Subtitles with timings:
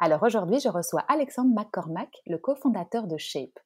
[0.00, 3.60] Alors aujourd'hui, je reçois Alexandre McCormack, le cofondateur de Shape.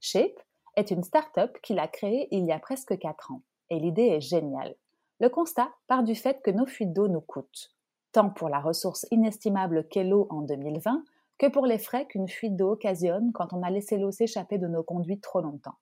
[0.00, 0.40] Shape
[0.76, 3.42] est une start-up qu'il a créée il y a presque 4 ans.
[3.70, 4.74] Et l'idée est géniale.
[5.20, 7.70] Le constat part du fait que nos fuites d'eau nous coûtent,
[8.12, 11.04] tant pour la ressource inestimable qu'est l'eau en 2020
[11.38, 14.68] que pour les frais qu'une fuite d'eau occasionne quand on a laissé l'eau s'échapper de
[14.68, 15.78] nos conduites trop longtemps.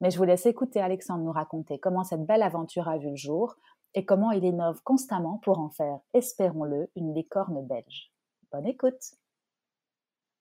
[0.00, 3.16] Mais je vous laisse écouter Alexandre nous raconter comment cette belle aventure a vu le
[3.16, 3.56] jour
[3.94, 8.10] et comment il innove constamment pour en faire, espérons-le, une licorne belge.
[8.50, 9.14] Bonne écoute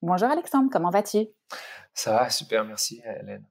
[0.05, 1.29] Bonjour Alexandre, comment vas-tu?
[1.93, 3.45] Ça va, super, merci Hélène.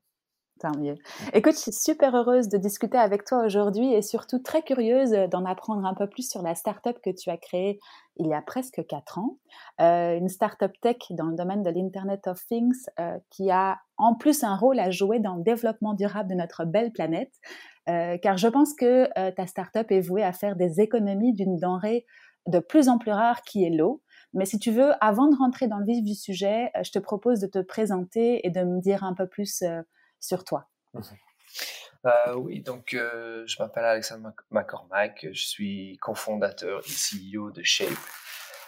[0.61, 0.97] Tant mieux.
[1.33, 5.47] Écoute, je suis super heureuse de discuter avec toi aujourd'hui et surtout très curieuse d'en
[5.47, 7.80] apprendre un peu plus sur la startup que tu as créée
[8.17, 9.39] il y a presque quatre ans.
[9.80, 14.14] Euh, une startup tech dans le domaine de l'Internet of Things euh, qui a en
[14.14, 17.33] plus un rôle à jouer dans le développement durable de notre belle planète.
[17.89, 22.05] Euh, car je pense que ta startup est vouée à faire des économies d'une denrée
[22.47, 24.03] de plus en plus rare qui est l'eau.
[24.35, 26.99] Mais si tu veux, avant de rentrer dans le vif du sujet, euh, je te
[26.99, 29.83] propose de te présenter et de me dire un peu plus euh,
[30.21, 30.69] sur toi.
[30.95, 31.03] Mhm.
[32.05, 37.89] Euh, oui, donc je m'appelle Alexandre McCormack, je suis cofondateur et CEO de Shape.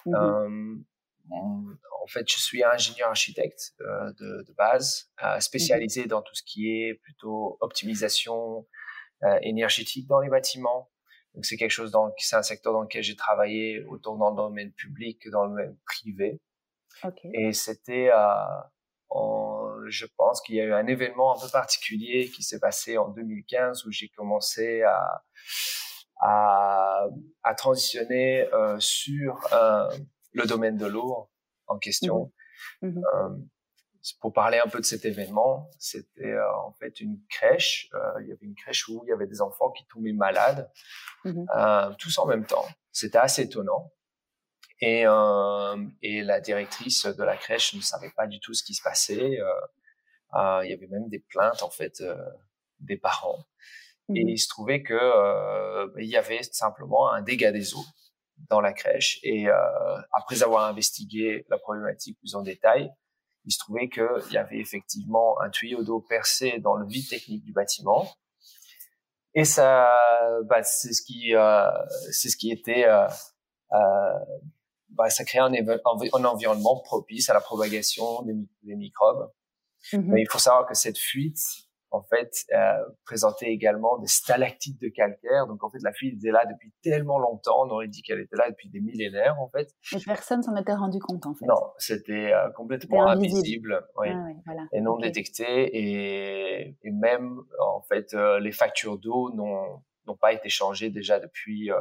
[0.07, 0.85] Mhm.
[1.33, 6.09] en fait, je suis ingénieur architecte de, base, spécialisé mhm.
[6.09, 8.65] dans tout ce qui est plutôt optimisation
[9.42, 10.92] énergétique dans les bâtiments,
[11.34, 14.36] donc c'est quelque chose dans, c'est un secteur dans lequel j'ai travaillé autant dans le
[14.36, 16.40] domaine public que dans le domaine privé.
[17.02, 17.30] Okay.
[17.34, 22.42] Et c'était, euh, je pense qu'il y a eu un événement un peu particulier qui
[22.42, 25.24] s'est passé en 2015 où j'ai commencé à,
[26.20, 27.06] à,
[27.42, 29.90] à transitionner euh, sur euh,
[30.33, 31.28] le domaine de l'eau
[31.67, 32.33] en question.
[32.80, 32.89] Mmh.
[32.89, 33.48] Mmh.
[34.05, 37.89] Euh, pour parler un peu de cet événement, c'était euh, en fait une crèche.
[37.95, 40.70] Euh, il y avait une crèche où il y avait des enfants qui tombaient malades,
[41.25, 42.67] mmh euh, tous en même temps.
[42.92, 43.92] C'était assez étonnant.
[44.81, 45.05] Et,
[46.03, 49.39] et la directrice de la crèche ne savait pas du tout ce qui se passait.
[49.39, 52.03] il y avait même des plaintes en fait
[52.81, 53.47] des parents.
[54.15, 57.86] Et mmh il se trouvait que il y avait simplement un dégât des eaux
[58.51, 59.21] dans la crèche.
[59.23, 59.47] Et
[60.13, 62.92] après avoir investigué la problématique plus en détail,
[63.44, 67.44] il se trouvait qu'il y avait effectivement un tuyau d'eau percé dans le vide technique
[67.44, 68.06] du bâtiment.
[69.34, 69.90] Et ça,
[70.44, 71.68] bah, c'est ce qui, euh,
[72.12, 73.06] c'est ce qui était, euh,
[73.72, 74.18] euh,
[74.90, 79.30] bah, ça crée un, un, environnement propice à la propagation des, des microbes.
[79.92, 80.05] Mm-hmm.
[80.06, 81.40] Mais il faut savoir que cette fuite,
[81.94, 85.46] en fait, euh, présentait également des stalactites de calcaire.
[85.46, 87.64] Donc, en fait, la fuite était là depuis tellement longtemps.
[87.64, 89.68] On aurait dit qu'elle était là depuis des millénaires, en fait.
[89.94, 91.46] Et personne s'en était rendu compte, en fait.
[91.46, 95.44] Non, c'était euh, complètement invisible, oui, ah et non détecté.
[95.44, 101.70] Et, et, même, en fait, euh, les factures d'eau n'ont pas été changées déjà depuis
[101.70, 101.76] euh,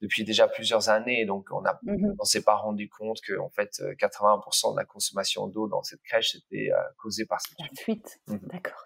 [0.00, 1.24] depuis déjà plusieurs années.
[1.24, 1.78] Donc, on a,
[2.18, 6.02] on s'est pas rendu compte que, en fait, 80% de la consommation d'eau dans cette
[6.02, 8.20] crèche était causée par cette fuite.
[8.28, 8.84] Mmh D'accord.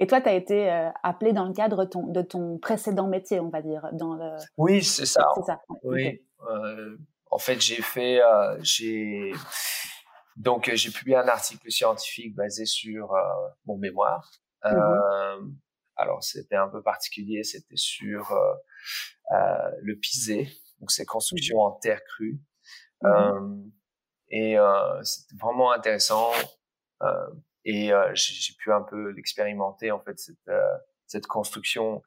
[0.00, 0.70] Et toi, tu as été
[1.02, 4.36] appelé dans le cadre de ton, de ton, précédent métier, on va dire, dans le.
[4.56, 5.26] Oui, c'est ça.
[5.36, 5.60] C'est ça.
[5.82, 6.20] Oui.
[6.48, 6.96] Euh,
[7.30, 9.32] en fait, j'ai fait, euh, j'ai
[10.36, 13.20] donc j'ai publié un article scientifique basé sur euh,
[13.66, 14.30] mon mémoire.
[14.64, 15.52] Mmh
[15.98, 17.42] alors, c'était un peu particulier.
[17.42, 18.54] C'était sur euh,
[19.30, 20.48] le pisé,
[20.80, 22.40] donc c'est construction en terre crue.
[23.02, 23.56] Mmh euh,
[24.28, 26.32] et euh, c'était vraiment intéressant.
[27.64, 30.50] et j'ai pu un peu l'expérimenter en fait cette,
[31.06, 32.02] cette construction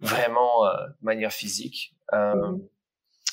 [0.00, 1.94] vraiment de manière physique.
[2.12, 2.58] Mmh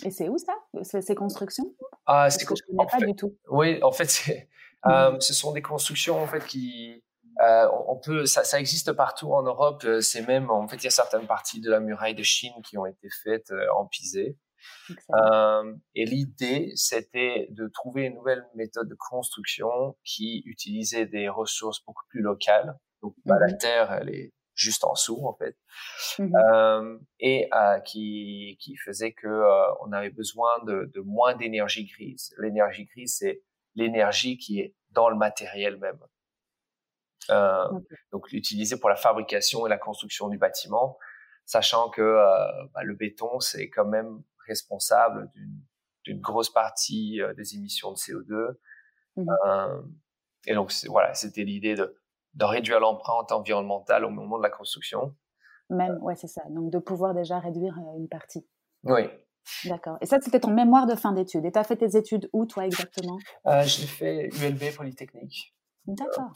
[0.06, 0.54] et c'est où ça,
[1.02, 1.74] ces constructions
[2.06, 3.38] Ah, c'est je connais pas du tout.
[3.48, 4.50] Oui, en fait,
[4.86, 7.04] mmh ce sont des constructions en fait qui
[7.44, 9.84] euh, on peut, ça, ça, existe partout en Europe.
[9.86, 12.54] Euh, c'est même, en fait, il y a certaines parties de la muraille de Chine
[12.64, 14.38] qui ont été faites euh, en pisé.
[15.14, 21.84] Euh, et l'idée, c'était de trouver une nouvelle méthode de construction qui utilisait des ressources
[21.86, 22.78] beaucoup plus locales.
[23.02, 25.58] Donc, bah, la mmh terre, elle est juste en dessous, en fait,
[26.20, 29.44] euh, et euh, qui, qui faisait que
[29.82, 32.34] on avait besoin de, de moins d'énergie grise.
[32.38, 33.42] L'énergie grise, c'est
[33.76, 36.00] l'énergie qui est dans le matériel même.
[37.30, 37.68] Euh,
[38.12, 40.98] donc l'utiliser pour la fabrication et la construction du bâtiment,
[41.46, 45.32] sachant que euh, bah, le béton c'est quand même responsable
[46.04, 48.58] d'une grosse partie euh, des émissions de CO2.
[49.16, 49.30] Mmh
[50.46, 51.96] et donc, voilà, c'était l'idée de,
[52.34, 55.16] de réduire l'empreinte environnementale au moment de la construction.
[55.70, 56.42] Même, ouais, c'est ça.
[56.50, 58.46] Donc, de pouvoir déjà réduire une partie.
[58.84, 59.04] Oui.
[59.66, 59.98] D'accord.
[60.02, 61.46] Et ça, c'était ton mémoire de fin d'études.
[61.46, 63.18] Et tu as fait tes études où, toi, exactement?
[63.48, 65.56] Euh, J'ai fait ULB Polytechnique.
[65.86, 66.32] D'accord.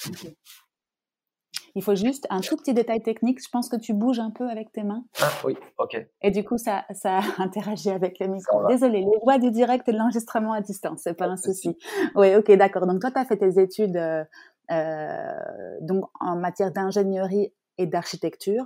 [1.77, 3.39] Il faut juste un tout petit détail technique.
[3.39, 5.05] Je pense que tu bouges un peu avec tes mains.
[5.21, 6.07] Ah oui, ok.
[6.23, 8.67] Et du coup, ça, ça interagit avec le micro.
[8.67, 11.77] Désolée, les joies du direct et de l'enregistrement à distance, c'est pas un souci.
[12.15, 12.87] Oui, ok, d'accord.
[12.87, 14.23] Donc toi, tu as fait tes études euh,
[14.71, 18.65] euh, donc en matière d'ingénierie et d'architecture.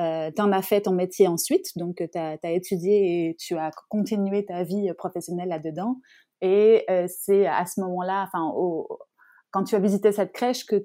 [0.00, 3.58] Euh, tu en as fait ton métier ensuite, donc tu as, as, étudié et tu
[3.58, 6.00] as continué ta vie professionnelle là-dedans.
[6.40, 8.52] Et euh, c'est à ce moment-là, enfin,
[9.52, 10.84] quand tu as visité cette crèche, que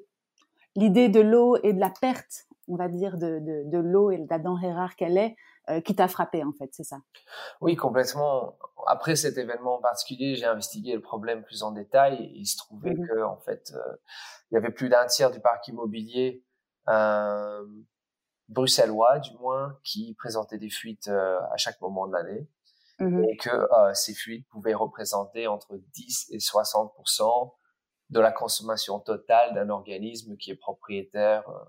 [0.76, 4.18] l'idée de l'eau et de la perte, on va dire, de, de, de l'eau et
[4.18, 5.36] de la denrée rare qu'elle est,
[5.70, 6.98] euh, qui t'a frappé en fait, c'est ça?
[7.62, 8.58] Oui, complètement.
[8.88, 12.58] Après cet événement en particulier, j'ai investigué le problème plus en détail et il se
[12.58, 13.96] trouvait mmh que en fait, euh,
[14.52, 16.44] il y avait plus d'un tiers du parc immobilier
[16.88, 17.66] euh,
[18.48, 22.48] bruxellois, du moins, qui présentait des fuites euh, à chaque moment de l'année.
[23.00, 26.94] Mmh et que euh, ces fuites pouvaient représenter entre 10 et 60
[28.10, 31.64] de la consommation totale d'un organisme qui est propriétaire euh,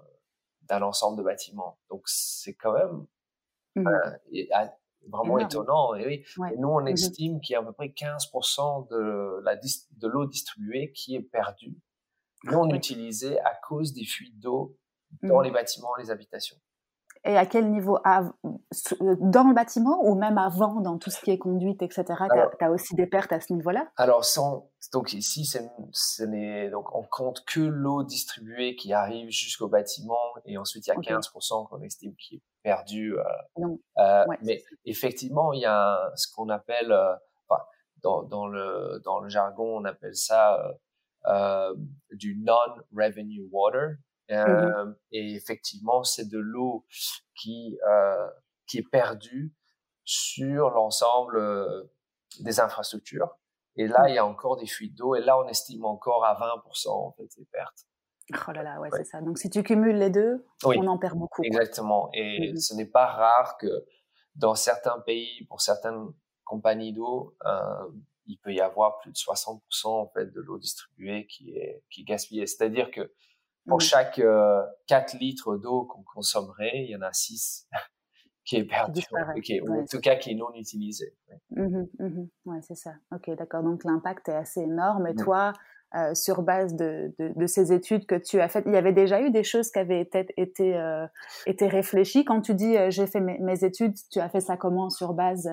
[0.62, 1.78] d'un ensemble de bâtiments.
[1.88, 3.06] Donc c'est quand même
[3.76, 3.88] mmh.
[3.88, 4.66] euh,
[5.08, 5.94] vraiment étonnant.
[5.94, 6.06] Et
[6.38, 10.08] oui, nous on mmh estime qu'il y a à peu près 15% de la de
[10.08, 11.80] l'eau distribuée qui est perdue,
[12.44, 14.76] non utilisée à cause des fuites d'eau
[15.22, 15.44] dans mmh.
[15.44, 16.58] les bâtiments, les habitations.
[17.26, 21.38] Et à quel niveau Dans le bâtiment ou même avant, dans tout ce qui est
[21.38, 22.05] conduite, etc.
[22.58, 23.88] Tu as, aussi des pertes à ce niveau-là?
[23.96, 25.50] Alors, sans, donc ici,
[26.70, 31.19] donc on compte que l'eau distribuée qui arrive jusqu'au bâtiment et ensuite il y a
[31.19, 33.17] 15% qu'on estime qui est perdu.
[33.17, 37.14] Euh, euh, mais effectivement, il y a ce qu'on appelle, euh,
[37.49, 37.62] enfin,
[38.02, 40.58] dans, dans, le, dans le jargon, on appelle ça
[42.12, 43.96] du non-revenue water.
[44.28, 46.84] Mmh euh, et effectivement, c'est de l'eau
[47.34, 48.28] qui euh,
[48.67, 49.55] qui est perdue
[50.05, 51.84] sur l'ensemble euh,
[52.40, 53.38] des infrastructures.
[53.76, 54.08] Et là, mmh.
[54.08, 55.14] il y a encore des fuites d'eau.
[55.14, 57.87] Et là, on estime encore à 20% en fait les pertes.
[58.49, 59.20] Oh là là, ouais, c'est ça.
[59.20, 61.43] Donc, si tu cumules les deux, on en perd beaucoup.
[61.44, 62.11] Exactement.
[62.12, 63.87] Et mmh ce n'est pas rare que
[64.34, 66.12] dans certains pays, pour certaines
[66.44, 67.37] compagnies d'eau,
[68.26, 72.00] il peut y avoir plus de 60% en fait de l'eau distribuée qui est qui
[72.00, 72.46] est gaspillée.
[72.46, 73.12] C'est-à-dire que
[73.66, 77.68] pour chaque 4 euh, litres d'eau qu'on consommerait, il y en a 6
[78.44, 79.02] qui est perdu,
[79.62, 81.16] ou en tout cas qui est non utilisé.
[81.50, 82.92] Mmh mmh ouais, c'est ça.
[83.12, 83.62] Ok, d'accord.
[83.62, 85.08] Donc l'impact est assez énorme.
[85.08, 85.24] Et mmh.
[85.24, 85.52] toi,
[85.96, 89.20] euh, sur base de, de, ces études que tu as faites, il y avait déjà
[89.20, 91.06] eu des choses qui avaient été, été, euh,
[91.46, 92.24] été réfléchies?
[92.24, 95.48] Quand tu dis j'ai fait mes, mes, études, tu as fait ça comment sur base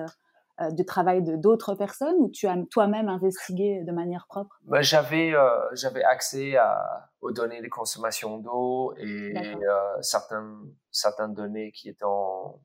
[0.60, 4.56] euh, du travail de d'autres personnes ou tu as toi-même investigué de manière propre?
[4.62, 11.32] Bah, J'avais euh, j'avais accès à, aux données de consommation d'eau et euh, certaines certaines
[11.32, 12.60] données qui étaient en,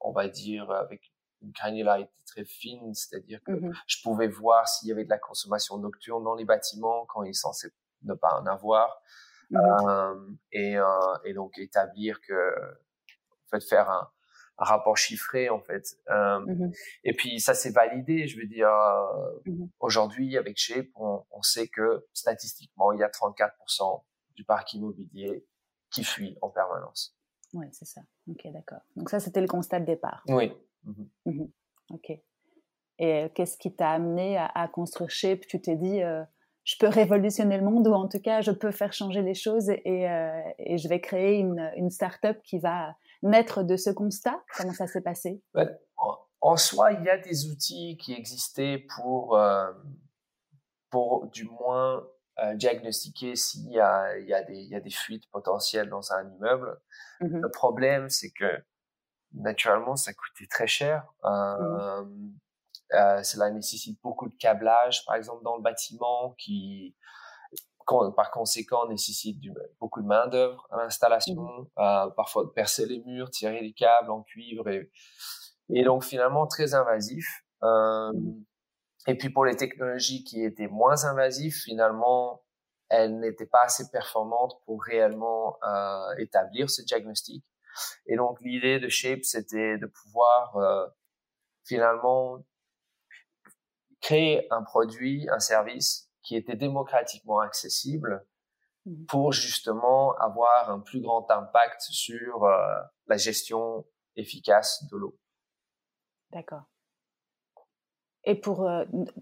[0.00, 1.12] on va dire avec
[1.42, 5.18] une granularité très fine, c'est-à-dire que mmh je pouvais voir s'il y avait de la
[5.18, 7.68] consommation nocturne dans les bâtiments quand il est censé
[8.02, 9.02] ne pas en avoir.
[9.50, 10.14] Mmh euh,
[10.52, 14.10] et, euh, et donc établir que en fait faire un
[14.66, 15.96] rapport chiffré en fait.
[16.10, 16.72] Euh, mmh
[17.04, 18.68] Et puis ça c'est validé, je veux dire.
[18.68, 24.02] Euh, mmh aujourd'hui avec Shape, on, on, sait que statistiquement il y a 34%
[24.34, 25.46] du parc immobilier
[25.90, 27.16] qui fuit en permanence.
[27.54, 28.02] Oui, c'est ça.
[28.28, 28.80] Ok, d'accord.
[28.96, 30.22] Donc ça c'était le constat de départ.
[30.28, 30.52] Oui.
[30.84, 31.44] Mmh
[31.90, 32.10] ok.
[32.10, 32.22] Et
[33.00, 36.00] euh, qu'est-ce qui t'a amené à, à, construire Shape Tu t'es dit
[36.64, 39.70] je peux révolutionner le monde ou en tout cas je peux faire changer les choses
[39.70, 40.02] et,
[40.58, 44.42] et je vais créer une, une start-up qui va naître de ce constat?
[44.56, 45.42] Comment ça s'est passé?
[46.40, 49.72] En, soi, il y a des outils qui existaient pour, euh,
[50.90, 52.06] pour du moins
[52.40, 55.88] euh, diagnostiquer s'il y a, il y, a des, il y a des fuites potentielles
[55.88, 56.80] dans un immeuble.
[57.20, 58.62] Mmh Le problème, c'est que
[59.32, 61.04] naturellement, ça coûtait très cher.
[61.24, 62.38] Euh, mmh.
[62.94, 66.94] euh, cela nécessite beaucoup de câblage, par exemple, dans le bâtiment qui
[68.14, 69.38] par conséquent, on nécessite
[69.80, 71.66] beaucoup de main d'œuvre à l'installation, mmh.
[71.78, 74.90] euh, parfois percer les murs, tirer les câbles en cuivre et,
[75.70, 77.26] et donc finalement très invasif.
[77.62, 78.44] Euh, mmh.
[79.08, 82.42] et puis pour les technologies qui étaient moins invasives, finalement,
[82.88, 87.44] elles n'étaient pas assez performantes pour réellement euh, établir ce diagnostic.
[88.06, 90.86] Et donc l'idée de Shape, c'était de pouvoir euh,
[91.64, 92.38] finalement
[94.00, 98.26] créer un produit, un service qui était démocratiquement accessible
[98.84, 99.06] mmh.
[99.06, 102.58] pour justement avoir un plus grand impact sur euh,
[103.06, 105.16] la gestion efficace de l'eau.
[106.32, 106.64] D'accord.
[108.24, 108.68] Et pour,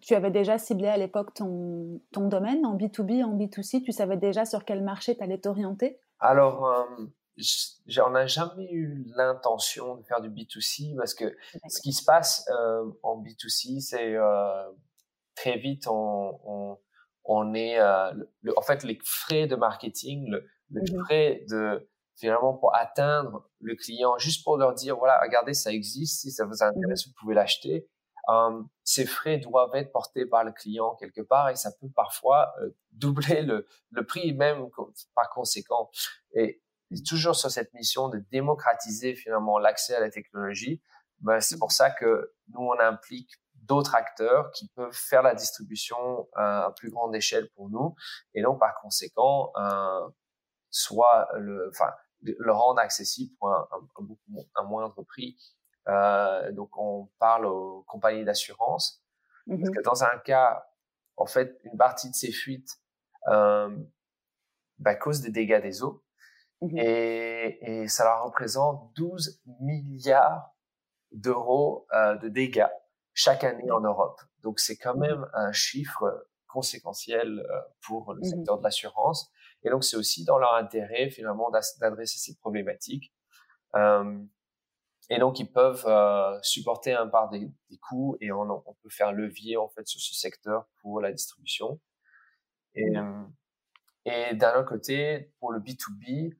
[0.02, 4.16] tu avais déjà ciblé à l'époque ton, ton domaine en B2B, en B2C, tu savais
[4.16, 6.00] déjà sur quel marché tu allais t'orienter?
[6.18, 6.66] Alors,
[7.86, 11.36] j'en ai jamais eu l'intention de faire du B2C parce que
[11.68, 14.72] ce qui se passe euh, en B2C, c'est euh,
[15.34, 16.78] très vite on, on,
[17.28, 21.88] on est euh, le, en fait les frais de marketing, le, le mmh frais de
[22.16, 26.44] finalement pour atteindre le client, juste pour leur dire voilà regardez ça existe, si ça
[26.44, 27.88] vous mmh intéresse vous pouvez l'acheter.
[28.82, 32.52] Ces frais doivent être portés par le client quelque part et ça peut parfois
[32.90, 34.68] doubler le, le prix même
[35.14, 35.90] par conséquent.
[36.34, 36.60] Et
[37.06, 40.82] toujours sur cette mission de démocratiser finalement l'accès à la technologie.
[41.20, 43.30] Ben, c'est pour ça que nous, on implique
[43.66, 47.94] d'autres acteurs qui peuvent faire la distribution à plus grande échelle pour nous.
[48.34, 50.08] Et donc, par conséquent, euh,
[50.70, 51.92] soit le, enfin,
[52.22, 54.06] le rendre accessible pour un, un,
[54.56, 55.36] un, moindre prix.
[55.88, 59.02] Euh, donc, on parle aux compagnies d'assurance.
[59.46, 59.76] Parce mm-hmm.
[59.76, 60.66] que dans un cas,
[61.16, 62.80] en fait, une partie de ces fuites,
[63.28, 63.76] euh,
[64.78, 66.02] ben, cause des dégâts des eaux.
[66.62, 70.56] Mmh et, et, ça leur représente 12 milliards
[71.12, 72.66] d'euros euh, de dégâts
[73.16, 74.20] chaque année en Europe.
[74.42, 79.28] Donc c'est quand mmh même un chiffre conséquentiel euh, pour le mmh secteur de l'assurance.
[79.64, 83.12] Et donc c'est aussi dans leur intérêt finalement d'adresser ces problématiques.
[83.74, 84.22] Euh,
[85.10, 88.90] et donc ils peuvent euh, supporter un part des, des coûts et on, on, peut
[88.90, 91.80] faire levier en fait sur ce secteur pour la distribution.
[92.74, 92.92] Et,
[94.04, 96.36] et d'un autre côté, pour le B2B,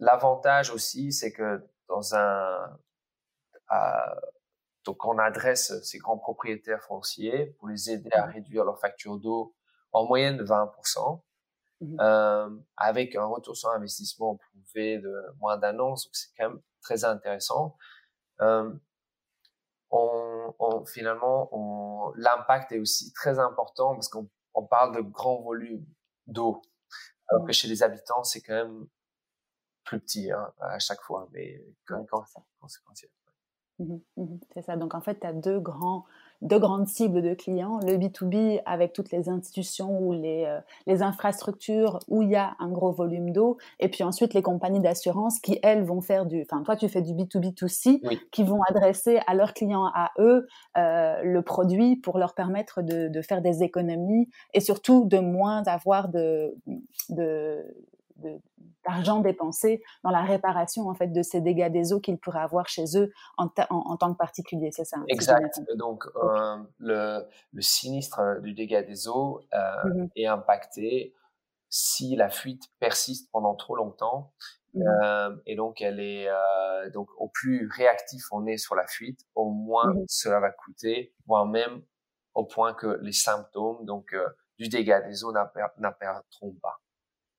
[0.00, 2.78] L'avantage aussi, c'est que dans un,
[3.72, 4.14] euh,
[4.84, 8.30] donc on adresse ces grands propriétaires fonciers pour les aider à mmh.
[8.30, 9.54] réduire leur facture d'eau
[9.92, 11.20] en moyenne de 20%,
[11.80, 16.50] mmh euh, avec un retour sur investissement prouvé de moins d'un an, donc c'est quand
[16.50, 17.76] même très intéressant.
[18.40, 18.72] Euh,
[19.90, 25.40] on, on, finalement, on, l'impact est aussi très important parce qu'on on parle de grands
[25.40, 25.86] volumes
[26.26, 26.62] d'eau,
[27.28, 27.54] alors que mmh.
[27.54, 28.86] chez les habitants, c'est quand même
[29.84, 32.24] plus petit hein, à chaque fois, mais quand, quand
[32.60, 33.10] conséquentiel.
[33.80, 34.76] Mmh mmh c'est ça.
[34.76, 36.04] Donc en fait, tu as deux, grands,
[36.42, 37.80] deux grandes cibles de clients.
[37.80, 42.54] Le B2B avec toutes les institutions ou les, euh, les infrastructures où il y a
[42.60, 43.58] un gros volume d'eau.
[43.80, 46.42] Et puis ensuite, les compagnies d'assurance qui, elles, vont faire du...
[46.42, 48.00] Enfin, toi, tu fais du B2B2C,
[48.30, 53.08] qui vont adresser à leurs clients, à eux, euh, le produit pour leur permettre de,
[53.08, 56.54] de, faire des économies et surtout de moins avoir de,
[57.08, 57.64] de
[58.84, 62.68] d'argent dépensé dans la réparation en fait de ces dégâts des eaux qu'ils pourraient avoir
[62.68, 65.60] chez eux en, en, tant que particulier, c'est ça Exact.
[65.76, 71.14] Donc euh, le, le, sinistre du dégât des eaux euh, mmh est impacté
[71.70, 74.32] si la fuite persiste pendant trop longtemps.
[74.74, 78.86] Mmh euh, et donc elle est euh, donc au plus réactif on est sur la
[78.86, 81.82] fuite, au moins mmh cela va coûter, voire même
[82.34, 84.28] au point que les symptômes donc euh,
[84.58, 86.80] du dégât des eaux n'apparaîtront pas.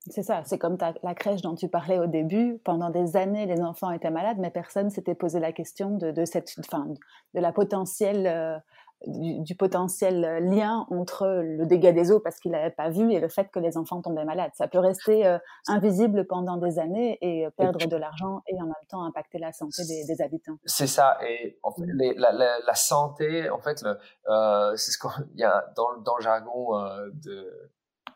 [0.07, 2.59] C'est ça, c'est comme la crèche dont tu parlais au début.
[2.63, 6.25] Pendant des années, les enfants étaient malades, mais personne s'était posé la question de, de
[6.25, 6.88] cette, enfin,
[7.33, 8.59] de la potentielle, euh,
[9.07, 13.29] du, potentiel lien entre le dégât des eaux parce qu'il n'avait pas vu et le
[13.29, 14.51] fait que les enfants tombaient malades.
[14.53, 18.65] Ça peut rester euh, invisible pendant des années et euh, perdre de l'argent et en
[18.65, 20.57] même temps impacter la santé des, des habitants.
[20.65, 21.17] C'est ça.
[21.27, 25.65] Et en fait, les, la, la, la, santé, en fait, c'est ce qu'il y a
[25.75, 26.77] dans, dans le jargon
[27.12, 27.71] de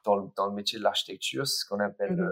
[0.10, 2.32] dans le, dans le métier de l'architecture, c'est ce qu'on appelle mmh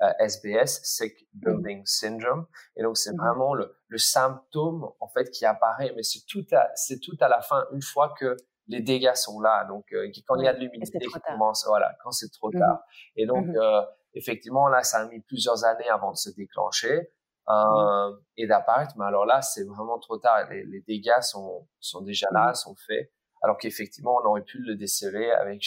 [0.00, 2.46] euh, SBS, Sick Building Syndrome.
[2.76, 6.46] Et donc, c'est mmh vraiment le, le, symptôme, en fait, qui apparaît, mais c'est tout
[6.52, 8.36] à, c'est tout à la fin, une fois que
[8.68, 9.64] les dégâts sont là.
[9.64, 12.80] Donc, euh, quand il y a de l'humidité qui commence, voilà, quand c'est trop tard.
[13.16, 13.82] Et donc, euh,
[14.14, 17.10] effectivement, là, ça a mis plusieurs années avant de se déclencher.
[17.50, 20.50] Euh, et d'apparaître, mais alors là, c'est vraiment trop tard.
[20.50, 23.10] Les, les dégâts sont, sont déjà là, sont faits,
[23.40, 25.62] alors qu'effectivement, on aurait pu le déceler avec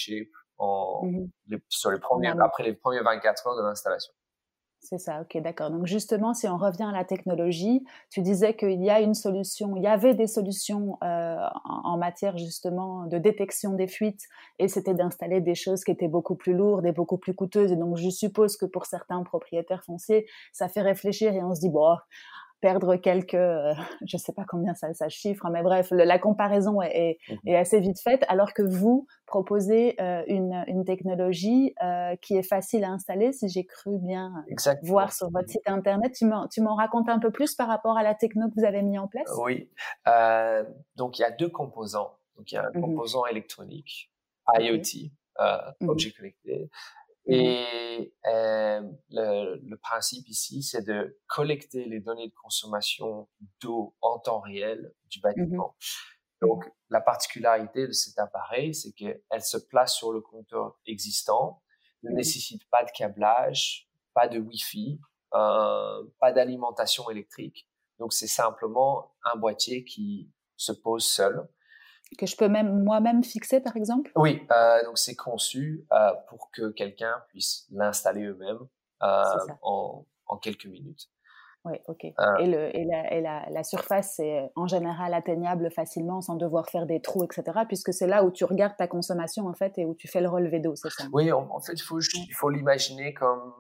[0.62, 1.28] Mmh
[1.70, 4.14] sur les premiers, après les premiers 24 heures de l'installation.
[4.84, 5.70] C'est ça, ok, d'accord.
[5.70, 9.76] Donc justement, si on revient à la technologie, tu disais qu'il y a une solution,
[9.76, 14.24] il y avait des solutions euh, en, matière justement de détection des fuites,
[14.58, 17.72] et c'était d'installer des choses qui étaient beaucoup plus lourdes et beaucoup plus coûteuses.
[17.72, 21.60] Et donc je suppose que pour certains propriétaires fonciers, ça fait réfléchir et on se
[21.60, 21.96] dit bon,
[22.62, 23.74] perdre quelques, euh,
[24.08, 27.80] je sais pas combien ça, ça chiffre, mais bref, la comparaison est, est, mmh assez
[27.80, 32.90] vite faite, alors que vous proposez euh, une, une, technologie euh, qui est facile à
[32.90, 34.32] installer, si j'ai cru bien
[34.84, 36.14] voir sur votre site internet.
[36.14, 38.98] Tu m'en racontes un peu plus par rapport à la techno que vous avez mis
[38.98, 39.30] en place?
[39.38, 39.70] Oui,
[40.96, 42.18] donc il y a deux composants.
[42.38, 44.12] Donc il y a un mmh composant électronique,
[44.58, 45.12] IoT,
[45.82, 46.68] mmh Object Connected, Mmh
[47.28, 53.28] Et euh, le, le, principe ici, c'est de collecter les données de consommation
[53.62, 55.76] d'eau en temps réel du mmh bâtiment.
[56.42, 61.62] Donc, la particularité de cet appareil, c'est qu'elle se place sur le compteur existant,
[62.04, 65.00] ne nécessite pas de câblage, pas de Wi-Fi,
[65.36, 67.70] euh, pas d'alimentation électrique.
[68.00, 71.48] Donc, c'est simplement un boîtier qui se pose seul.
[72.18, 74.12] Que je peux même moi-même fixer, par exemple?
[74.16, 78.60] Oui, euh, donc c'est conçu euh, pour que quelqu'un puisse l'installer eux-mêmes
[79.02, 79.24] euh,
[79.62, 81.10] en, en, quelques minutes.
[81.64, 82.04] Oui, ok.
[82.04, 82.14] Et,
[82.48, 86.86] le, et, la, et la, la, surface est en général atteignable facilement sans devoir faire
[86.86, 87.44] des trous, etc.
[87.68, 90.30] Puisque c'est là où tu regardes ta consommation en fait et où tu fais le
[90.30, 91.06] relevé d'eau, c'est ça?
[91.14, 93.54] Oui, en, fait, il faut, l'imaginer comme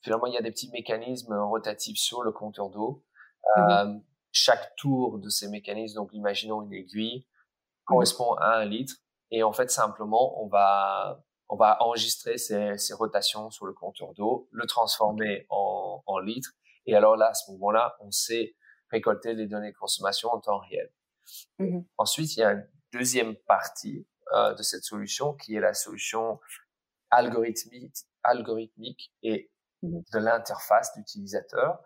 [0.00, 3.02] finalement il y a des petits mécanismes rotatifs sur le compteur d'eau.
[3.56, 3.98] Mmh euh,
[4.30, 7.26] chaque tour de ces mécanismes, donc imaginons une aiguille,
[7.88, 8.94] correspond à un litre.
[9.30, 14.12] Et en fait, simplement, on va on va enregistrer ces, ces rotations sur le compteur
[14.12, 16.52] d'eau, le transformer en, en litres
[16.88, 18.56] et alors là, à ce moment-là, on sait
[18.90, 20.90] récolter les données de consommation en temps réel.
[21.58, 25.74] Mmh Ensuite, il y a une deuxième partie euh, de cette solution qui est la
[25.74, 26.40] solution
[27.10, 29.50] algorithmique, algorithmique et
[29.82, 31.78] mmh de l'interface d'utilisateur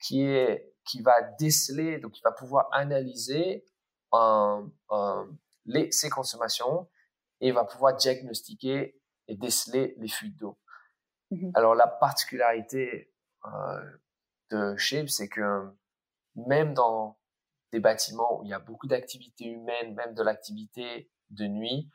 [0.00, 3.64] qui est qui va déceler, donc qui va pouvoir analyser
[4.12, 5.28] un, un,
[5.66, 6.88] les, ses consommations
[7.40, 10.58] et va pouvoir diagnostiquer et déceler les fuites d'eau.
[11.30, 13.12] Mmh alors la particularité
[13.46, 13.98] euh,
[14.50, 15.74] de Shape, c'est que
[16.36, 17.18] même dans
[17.72, 21.90] des bâtiments où il y a beaucoup d'activités humaines, même de l'activité de nuit,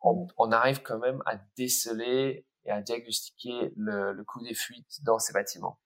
[0.00, 0.52] on, mmh.
[0.52, 5.32] arrive quand même à déceler et à diagnostiquer le, le coût des fuites dans ces
[5.32, 5.78] bâtiments.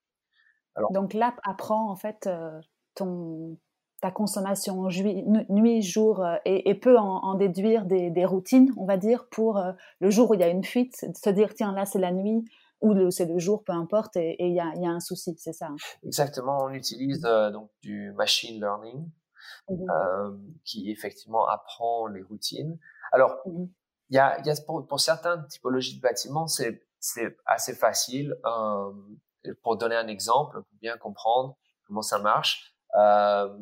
[0.74, 2.60] Alors, Donc l'app apprend en fait euh,
[2.94, 3.58] ton,
[4.00, 4.88] ta consommation
[5.48, 9.72] nuit, jour euh, et, peut en, déduire des, des, routines, on va dire, pour euh,
[10.00, 12.44] le jour où il y a une fuite, se dire tiens là c'est la nuit,
[12.82, 15.54] ou c'est le jour, peu importe, et il y a, y a, un souci, c'est
[15.54, 15.76] ça hein.
[16.04, 19.08] Exactement, on utilise euh, donc du machine learning
[19.68, 19.86] mmh
[20.64, 22.78] qui effectivement apprend les routines.
[23.12, 23.64] Alors, mmh
[24.10, 26.84] y a, y a pour, pour, certaines typologies de bâtiments, c'est
[27.44, 28.36] assez facile.
[29.62, 31.56] Pour donner un exemple, pour bien comprendre
[31.86, 33.58] comment ça marche, euh,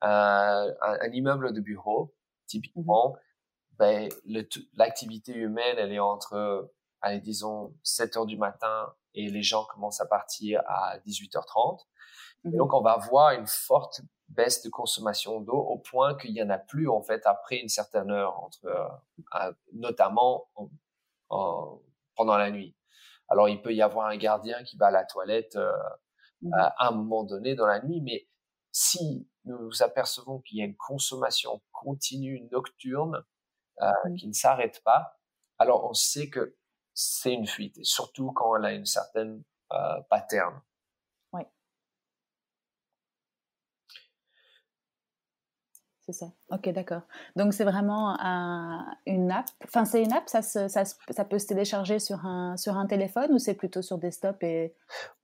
[0.00, 2.14] un, un, immeuble de bureau,
[2.46, 3.16] typiquement,
[3.78, 4.08] ben,
[4.74, 6.70] l'activité humaine, elle est entre
[7.04, 11.80] allez, disons, 7 heures du matin et les gens commencent à partir à 18h30.
[12.44, 16.42] Mmh donc, on va voir une forte baisse de consommation d'eau au point qu'il y
[16.42, 20.48] en a plus, en fait, après une certaine heure, entre, euh, notamment
[21.28, 22.76] pendant la nuit.
[23.28, 25.72] Alors, il peut y avoir un gardien qui va à la toilette euh,
[26.42, 28.26] mmh à un moment donné dans la nuit, mais
[28.74, 33.24] si nous nous apercevons qu'il y a une consommation continue nocturne
[33.80, 34.16] euh, mmh.
[34.16, 35.20] qui ne s'arrête pas,
[35.58, 36.56] alors on sait que
[36.92, 40.60] c'est une fuite, et surtout quand elle a une certaine euh, pattern.
[41.32, 41.42] Oui.
[46.06, 46.26] C'est ça.
[46.50, 47.00] Ok, d'accord.
[47.34, 48.14] Donc c'est vraiment
[49.06, 49.46] une app?
[49.64, 53.32] Enfin, c'est une app, ça, ça, ça, peut se télécharger sur un, sur un téléphone
[53.32, 54.74] ou c'est plutôt sur desktop et,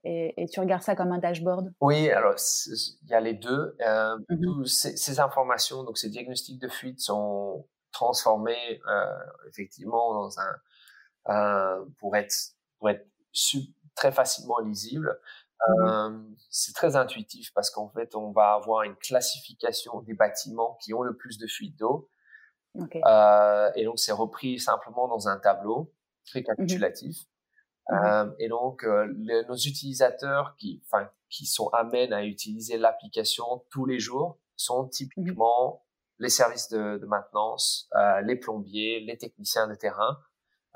[0.03, 1.71] et, tu regardes ça comme un dashboard?
[1.81, 2.33] Oui, alors
[2.65, 3.75] il y a les deux.
[3.81, 9.05] Euh, mmh ces, ces, informations, donc ces diagnostics de fuite sont transformés euh,
[9.49, 10.55] effectivement dans un,
[11.29, 12.33] euh, pour être
[12.79, 13.07] pour être
[13.95, 15.19] très facilement lisible.
[15.67, 16.19] Mmh euh,
[16.49, 21.03] c'est très intuitif parce qu'en fait, on va avoir une classification des bâtiments qui ont
[21.03, 22.09] le plus de fuites d'eau.
[23.05, 25.93] Euh, et donc, c'est repris simplement dans un tableau
[26.33, 27.17] récapitulatif.
[27.17, 27.27] Mmh mmh
[27.93, 29.07] euh, et donc, euh,
[29.47, 35.83] nos utilisateurs qui, enfin, qui sont amènent à utiliser l'application tous les jours sont typiquement
[36.19, 40.19] les services de, de maintenance, euh, les plombiers, les techniciens de terrain,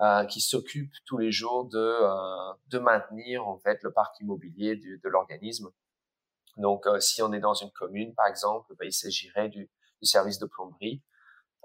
[0.01, 4.75] euh, qui s'occupe tous les jours de, euh, de maintenir en fait le parc immobilier
[4.75, 5.69] de, de l'organisme.
[6.57, 9.69] Donc, euh, si on est dans une commune, par exemple, ben, il s'agirait du,
[10.01, 11.01] du, service de plomberie.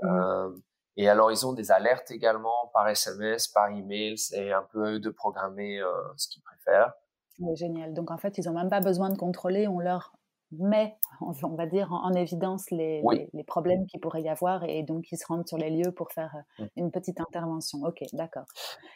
[0.03, 0.55] Mmh.
[0.97, 4.17] et alors, ils ont des alertes également par SMS, par email.
[4.17, 5.79] C'est un peu eux de programmer
[6.17, 6.93] ce qu'ils préfèrent.
[7.41, 7.93] Oui, génial.
[7.93, 9.69] Donc, en fait, ils n'ont même pas besoin de contrôler.
[9.69, 10.13] On leur
[10.53, 15.13] met, on va dire, en, évidence les, les, problèmes qu'il pourrait y avoir et donc
[15.13, 16.69] ils se rendent sur les lieux pour faire euh, mmh.
[16.77, 17.81] une petite intervention.
[17.83, 18.45] Ok, d'accord.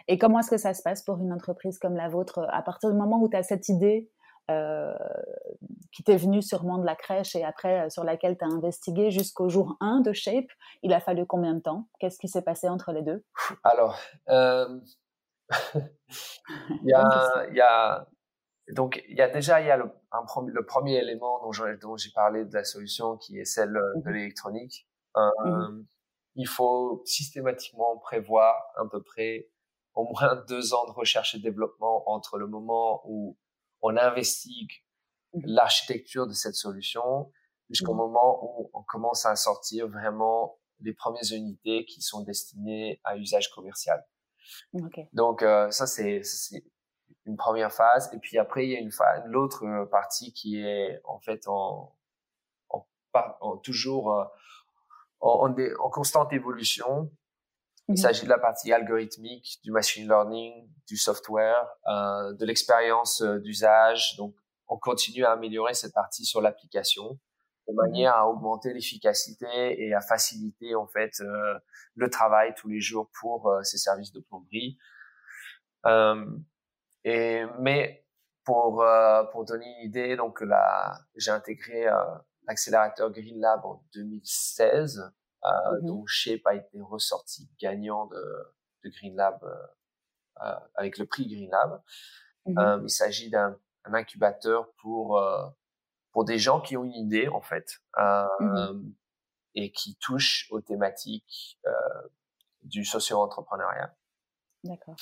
[0.08, 2.90] Et comment est-ce que ça se passe pour une entreprise comme la vôtre à partir
[2.90, 4.10] du moment où tu as cette idée
[4.50, 4.92] euh,
[5.92, 9.10] qui t'est venue sûrement de la crèche et après euh, sur laquelle tu as investigué
[9.10, 10.50] jusqu'au jour 1 de Shape,
[10.82, 11.86] il a fallu combien de temps?
[11.98, 13.24] Qu'est-ce qui s'est passé entre les deux?
[13.62, 13.96] Alors,
[14.28, 14.80] euh...
[15.74, 18.06] il, y a, il y a
[18.72, 21.40] donc, il y a déjà il y a le, un, le premier élément
[21.80, 24.88] dont j'ai parlé de la solution qui est celle euh, de mmh l'électronique.
[25.16, 25.86] Euh, mmh
[26.36, 29.48] il faut systématiquement prévoir à peu près
[29.94, 33.38] au moins deux ans de recherche et développement entre le moment où
[33.82, 34.72] on investigue
[35.34, 37.30] mmh l'architecture de cette solution
[37.68, 37.98] jusqu'au mmh.
[37.98, 43.50] moment où on commence à sortir vraiment les premières unités qui sont destinées à usage
[43.50, 44.04] commercial.
[45.12, 46.22] Donc euh, ça c'est
[47.26, 48.90] une première phase et puis après il y a une
[49.26, 51.94] l'autre euh, partie qui est en fait en,
[52.70, 54.24] en, toujours euh,
[55.20, 57.10] en, en, constante évolution.
[57.88, 63.20] Il mmh s'agit de la partie algorithmique, du machine learning, du software, euh, de l'expérience
[63.22, 64.16] d'usage.
[64.16, 64.34] Donc,
[64.68, 67.18] on continue à améliorer cette partie sur l'application
[67.68, 71.58] de mmh manière à augmenter l'efficacité et à faciliter en fait euh,
[71.94, 74.78] le travail tous les jours pour euh, ces services de plomberie.
[77.06, 78.06] Euh, et mais
[78.44, 81.94] pour euh, pour donner une idée, donc là j'ai intégré euh,
[82.46, 89.14] l'accélérateur Green Lab en 2016, mmh dont Shape a été ressorti gagnant de, de Green
[89.16, 89.38] Lab
[90.74, 91.82] avec le prix Green Lab.
[92.46, 95.20] Mmh il s'agit d'un incubateur pour
[96.12, 98.94] pour des gens qui ont une idée en fait euh, mmh
[99.54, 102.08] et qui touchent aux thématiques euh,
[102.62, 103.94] du socio-entrepreneuriat.
[104.64, 104.96] D'accord.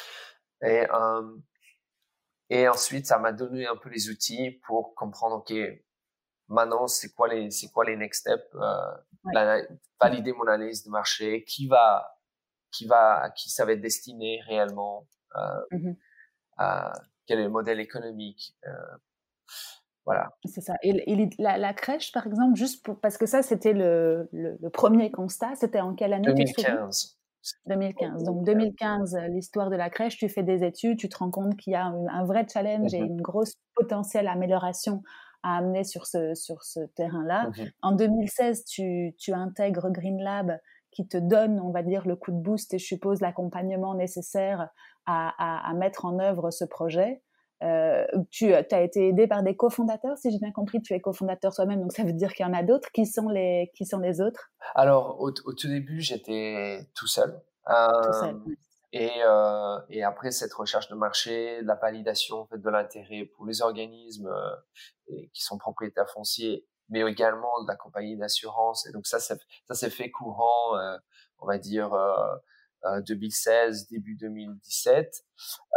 [0.62, 1.37] Et euh,
[2.55, 5.55] et ensuite, ça m'a donné un peu les outils pour comprendre, ok,
[6.49, 9.62] maintenant, c'est quoi les, c'est quoi les next steps, euh,
[9.99, 12.19] valider mon analyse de marché, qui va,
[12.71, 15.93] qui va, qui ça va être destiné réellement, euh, mmh
[17.27, 18.97] quel est le modèle économique, euh,
[20.05, 20.29] voilà.
[20.45, 20.75] C'est ça.
[20.83, 25.55] Et, la, crèche, par exemple, juste pour, parce que ça, c'était le, le, premier constat,
[25.55, 27.17] c'était en quelle année 2015.
[27.67, 28.25] 2015.
[28.25, 31.73] Donc 2015, l'histoire de la crèche, tu fais des études, tu te rends compte qu'il
[31.73, 35.03] y a un, vrai challenge et mmh une grosse potentielle amélioration
[35.43, 37.49] à amener sur ce, sur ce terrain-là.
[37.49, 40.59] Mmh en 2016, tu, tu intègres Green Lab
[40.93, 44.69] qui te donne, on va dire, le coup de boost et je suppose l'accompagnement nécessaire
[45.07, 47.23] à, à, à, mettre en œuvre ce projet.
[47.62, 51.55] Euh, tu as été aidé par des cofondateurs, si j'ai bien compris, tu es cofondateur
[51.55, 52.90] toi-même, donc ça veut dire qu'il y en a d'autres.
[52.92, 54.51] Qui sont les, qui sont les autres?
[54.75, 57.40] Alors, au, tout début, j'étais tout seul.
[57.66, 58.35] tout seul.
[58.35, 58.55] Euh,
[58.92, 63.46] et, euh, et après cette recherche de marché, la validation en fait, de l'intérêt pour
[63.46, 68.87] les organismes euh, qui sont propriétaires fonciers, mais également de la compagnie d'assurance.
[68.87, 70.98] Et donc ça, ça, ça s'est fait courant, euh,
[71.38, 71.94] on va dire,
[73.07, 75.25] 2016, euh, début 2017.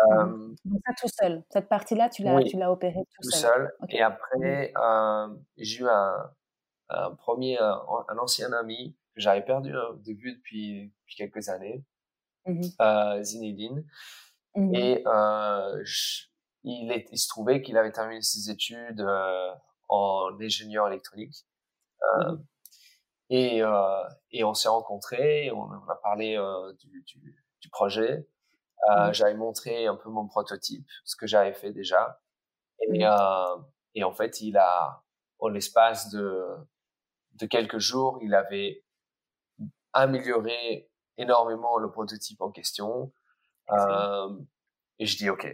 [0.10, 0.56] Mmh.
[0.66, 1.44] Donc ça tout seul.
[1.50, 3.72] Cette partie-là, tu l'as, tu l'as opéré tout, tout seul.
[3.90, 4.80] Et après, mmh.
[4.82, 6.32] euh, j'ai eu un,
[6.90, 11.84] un premier, un, ancien ami que j'avais perdu de vue depuis, depuis quelques années,
[12.46, 13.86] mmh euh, Zinedine.
[14.74, 15.84] Et euh,
[16.64, 19.52] il, est, il se trouvait qu'il avait terminé ses études euh,
[19.90, 21.46] en ingénieur électronique.
[22.04, 22.38] Euh, et, euh,
[23.30, 23.64] et
[24.44, 28.28] on s'est rencontrés, on, a parlé euh, du, du, du, projet.
[28.90, 29.14] Euh, mmh.
[29.14, 32.22] J'avais montré un peu mon prototype, ce que j'avais fait déjà.
[32.82, 33.04] Et, mmh.
[33.04, 33.56] euh,
[33.96, 35.04] et en fait, il a,
[35.40, 36.46] en l'espace de,
[37.34, 38.84] de quelques jours, il avait
[39.94, 43.14] amélioré énormément le prototype en question.
[43.72, 44.30] Euh,
[45.00, 45.48] et je dis OK.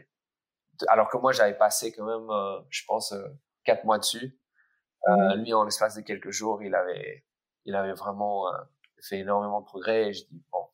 [0.88, 3.28] Alors que moi, j'avais passé quand même, euh, je pense, euh,
[3.64, 4.40] quatre mois dessus.
[5.08, 5.34] Mmh.
[5.36, 7.24] Lui, en l'espace de quelques jours, il avait
[7.66, 8.58] il avait vraiment euh,
[9.02, 10.66] fait énormément de progrès et je dis bon,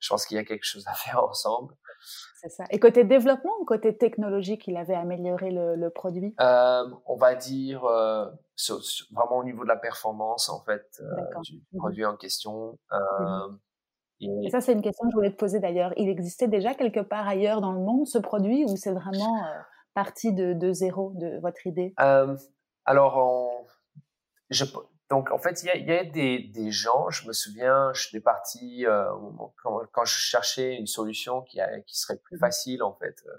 [0.00, 1.74] je pense qu'il y a quelque chose à faire ensemble.
[2.36, 2.64] C'est ça.
[2.70, 6.34] Et côté développement ou côté technologique, il avait amélioré le, le produit?
[6.40, 8.26] Euh, On va dire euh,
[9.12, 12.78] vraiment au niveau de la performance en fait euh, du mmh produit en question.
[12.90, 13.48] Mmh euh,
[14.20, 14.50] et...
[14.50, 15.92] ça, c'est une question que je voulais te poser d'ailleurs.
[15.96, 19.42] Il existait déjà quelque part ailleurs dans le monde ce produit ou c'est vraiment
[19.94, 21.94] parti de, de, zéro de votre idée?
[22.86, 23.66] Alors, on...
[24.50, 24.64] je,
[25.14, 28.08] donc, en fait, il y a, y a des, des, gens, je me souviens, je
[28.08, 29.08] suis parti euh,
[29.62, 33.22] quand, quand, je cherchais une solution qui, a, qui serait plus mmh facile, en fait,
[33.28, 33.36] euh,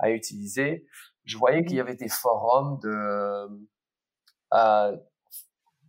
[0.00, 0.88] à utiliser,
[1.24, 3.68] je voyais qu'il y mmh avait des forums de,
[4.52, 4.96] euh,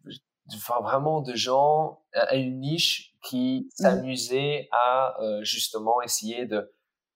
[0.05, 6.71] de vraiment de gens à une niche qui mmh s'amusaient à justement essayer de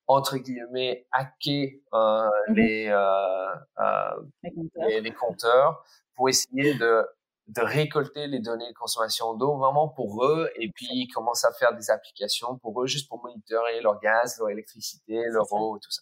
[0.07, 1.69] entre guillemets hacker.
[2.47, 2.91] Les,
[5.01, 5.85] les compteurs
[6.15, 7.05] pour essayer de
[7.51, 11.51] de récolter les données de consommation d'eau vraiment pour eux et puis ils commencent à
[11.51, 15.91] faire des applications pour eux juste pour monitorer leur gaz, leur électricité, leur eau, tout
[15.91, 16.01] ça.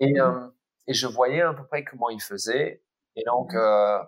[0.00, 0.48] Et, euh,
[0.86, 2.82] et je voyais à peu près comment ils faisaient
[3.16, 3.98] et donc euh,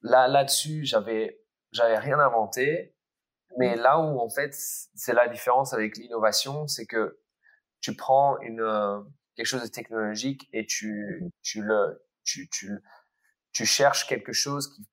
[0.00, 2.96] là là-dessus j'avais j'avais rien inventé
[3.58, 3.80] mais mmh.
[3.80, 7.20] là où en fait c'est la différence avec l'innovation c'est que
[7.82, 9.04] tu prends une
[9.36, 12.82] quelque chose de technologique et tu tu le tu tu
[13.52, 14.88] tu cherches quelque chose qui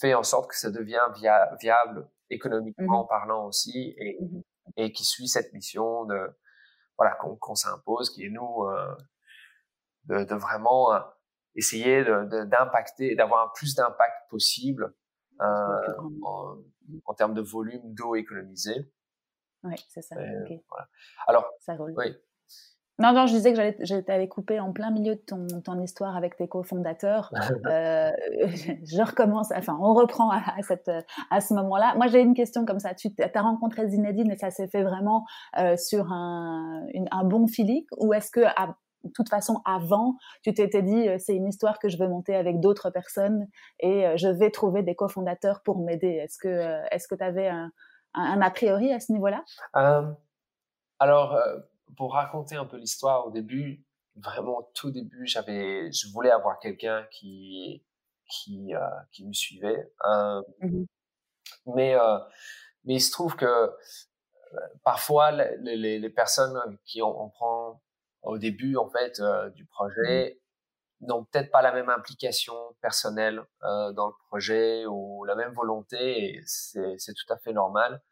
[0.00, 1.06] fait en sorte que ça devient
[1.60, 4.42] viable économiquement mmh parlant aussi et, mmh
[4.76, 6.18] et qui suit cette mission de
[6.96, 8.96] voilà qu'on s'impose qui est nous euh,
[10.06, 11.00] de, de, vraiment euh,
[11.54, 14.94] essayer d'impacter d'avoir un plus d'impact possible
[15.40, 16.56] en,
[17.04, 18.92] en, termes de volume d'eau économisée.
[19.64, 20.14] Oui, c'est ça.
[20.14, 20.88] Voilà.
[21.26, 21.94] Alors, ça roule.
[21.96, 22.14] Oui.
[23.00, 26.16] Non, non, je disais que j'allais t'avais coupé en plein milieu de ton, ton histoire
[26.16, 27.32] avec tes cofondateurs.
[27.66, 28.10] euh,
[28.46, 30.90] je recommence, enfin, on reprend à, cette,
[31.30, 31.94] à ce moment-là.
[31.96, 32.94] Moi, j'ai une question comme ça.
[32.94, 35.24] Tu as rencontré Zinedine et ça s'est fait vraiment
[35.58, 40.54] euh, sur un, un bon feeling ou est-ce que, à, de toute façon, avant, tu
[40.54, 43.48] t'étais dit, euh, c'est une histoire que je veux monter avec d'autres personnes
[43.80, 46.20] et euh, je vais trouver des cofondateurs pour m'aider?
[46.22, 47.72] Est-ce que est-ce que tu avais un,
[48.14, 49.42] un, a priori à ce niveau-là?
[51.00, 51.36] Alors,
[51.96, 53.84] pour raconter un peu l'histoire, au début,
[54.16, 57.82] vraiment au tout début, j'avais, je voulais avoir quelqu'un qui,
[58.28, 58.80] qui, euh,
[59.12, 59.90] qui me suivait.
[60.06, 60.84] Euh, mmh
[61.66, 62.18] mais, euh,
[62.84, 63.70] mais il se trouve que
[64.82, 67.82] parfois, les, les, les, personnes qui on, prend
[68.22, 69.20] au début, en fait,
[69.54, 70.40] du mmh projet,
[71.00, 76.42] n'ont peut-être pas la même implication personnelle dans le projet ou la même volonté, et
[76.46, 78.02] c'est tout à fait normal.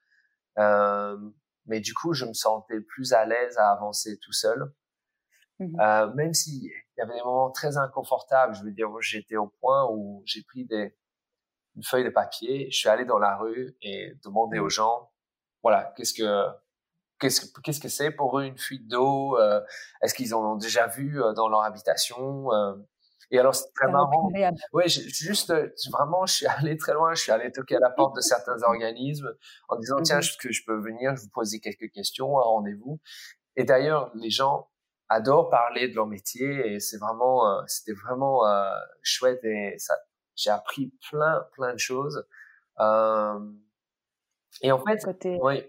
[1.67, 4.73] Mais du coup, je me sentais plus à l'aise à avancer tout seul.
[5.59, 9.49] Mmh euh, même s'il y avait des moments très inconfortables, je veux dire, j'étais au
[9.61, 10.97] point où j'ai pris des,
[11.77, 14.71] une feuille de papier, je suis allé dans la rue et demandé aux mmh.
[14.71, 15.13] gens,
[15.63, 16.47] voilà, qu'est-ce que
[17.23, 19.61] qu'est-ce qu'est-ce que c'est pour eux une fuite d'eau euh,
[20.03, 22.75] Est-ce qu'ils en ont déjà vu euh, dans leur habitation euh,
[23.33, 24.31] et alors, c'est très marrant.
[24.75, 27.15] Oui, juste, euh, vraiment, je suis allé très loin.
[27.15, 29.35] Je suis allé toquer à la porte de certains organismes
[29.71, 33.01] en disant, tiens, est-ce que je peux venir, je vous poser quelques questions, un rendez-vous.
[33.57, 34.69] Et d'ailleurs, les gens
[35.09, 38.71] adorent parler de leur métier et c'est vraiment, euh, c'était vraiment euh,
[39.03, 39.95] chouette et ça,
[40.37, 42.27] j'ai appris plein, plein de choses.
[42.81, 43.41] Euh,
[44.61, 45.65] et en fait, côté, oui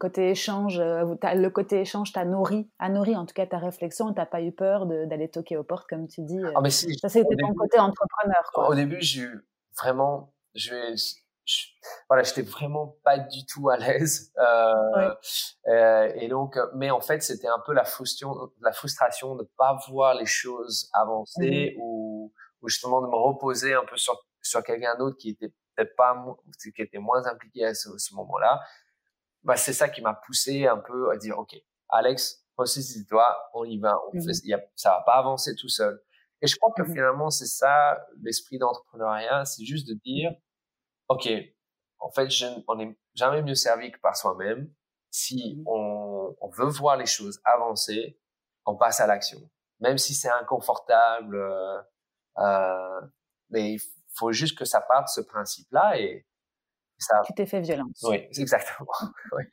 [0.00, 4.12] côté échange, euh, le côté échange t'a nourri, a nourri en tout cas ta réflexion,
[4.12, 6.42] t'as pas eu peur d'aller toquer aux portes comme tu dis.
[6.42, 6.52] Euh.
[6.56, 8.50] Ah mais si, ça c'était ton côté entrepreneur.
[8.52, 8.68] Quoi.
[8.68, 9.46] Au début, j'ai eu
[9.78, 10.96] vraiment, je,
[12.08, 14.32] voilà, j'étais vraiment pas du tout à l'aise.
[14.38, 15.14] Euh,
[15.68, 19.78] euh, et donc, mais en fait, c'était un peu la frustration, la frustration de pas
[19.90, 22.32] voir les choses avancer mmh ou,
[22.62, 26.16] ou justement de me reposer un peu sur sur quelqu'un d'autre qui était peut-être pas,
[26.74, 28.60] qui était moins impliqué à ce, ce moment-là
[29.42, 31.56] bah, c'est ça qui m'a poussé un peu à dire, OK,
[31.88, 33.24] Alex, ressaisis-toi,
[33.54, 36.00] on y va, on fait, y a, ça va pas avancer tout seul.
[36.42, 40.32] Et je crois que mmh finalement, c'est ça, l'esprit d'entrepreneuriat, c'est juste de dire,
[41.08, 41.28] OK,
[41.98, 44.72] en fait, je, on n'est jamais mieux servi que par soi-même.
[45.10, 48.18] Si mmh on, on, veut voir les choses avancer,
[48.64, 49.40] on passe à l'action.
[49.80, 51.80] Même si c'est inconfortable, euh,
[52.38, 53.00] euh,
[53.50, 53.80] mais il
[54.14, 56.26] faut juste que ça parte de ce principe-là et,
[57.00, 57.22] ça...
[57.26, 58.04] Tu t'es fait violence.
[58.08, 58.88] Oui, exactement.
[59.36, 59.44] oui.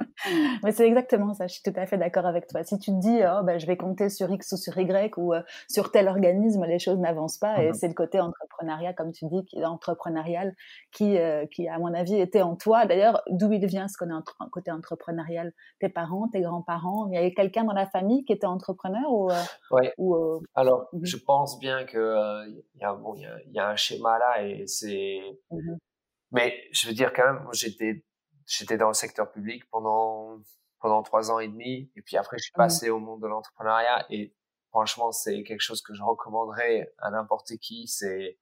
[0.62, 2.62] Mais c'est exactement ça, je suis tout à fait d'accord avec toi.
[2.62, 5.34] Si tu te dis, oh, ben, je vais compter sur X ou sur Y ou
[5.34, 7.62] euh, sur tel organisme, les choses n'avancent pas.
[7.62, 10.54] Et mmh c'est le côté entrepreneuriat, comme tu dis, qui, entrepreneurial,
[10.92, 12.86] qui, euh, qui, à mon avis, était en toi.
[12.86, 15.52] D'ailleurs, d'où il vient ce entre, côté entrepreneurial?
[15.80, 17.08] Tes parents, tes grands-parents?
[17.08, 19.34] Il y avait quelqu'un dans la famille qui était entrepreneur ou, euh,
[19.70, 19.88] Oui.
[20.54, 23.76] Alors, mmh je pense bien qu'il il y, a, bon, y, a, y a un
[23.76, 25.20] schéma là et c'est.
[25.50, 25.76] Mmh
[26.34, 28.04] mais je veux dire quand même, j'étais
[28.44, 30.40] j'étais dans le secteur public pendant
[30.80, 32.58] pendant trois ans et demi, et puis après je suis mmh.
[32.58, 34.04] passé au monde de l'entrepreneuriat.
[34.10, 34.34] Et
[34.70, 38.38] franchement, c'est quelque chose que je recommanderais à n'importe qui, c'est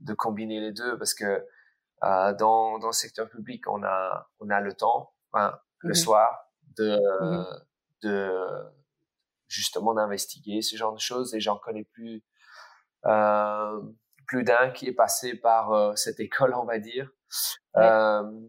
[0.00, 1.46] de combiner les deux, parce que
[2.02, 5.94] euh, dans dans le secteur public, on a on a le temps, enfin, le mmh
[5.94, 7.64] soir, de mmh
[8.02, 8.38] de
[9.48, 11.34] justement d'investiguer ce genre de choses.
[11.34, 12.24] Et j'en connais plus.
[13.04, 13.80] Euh,
[14.26, 17.10] plus d'un qui est passé par euh, cette école, on va dire.
[17.76, 18.40] Euh,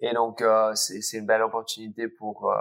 [0.00, 2.52] et donc, euh, c'est une belle opportunité pour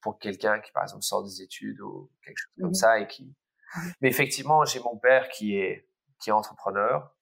[0.00, 3.06] pour quelqu'un qui, par exemple, sort des études ou quelque chose comme mmh ça et
[3.06, 3.24] qui.
[3.24, 5.88] Mmh Mais effectivement, j'ai mon père qui est
[6.20, 7.14] qui est entrepreneur.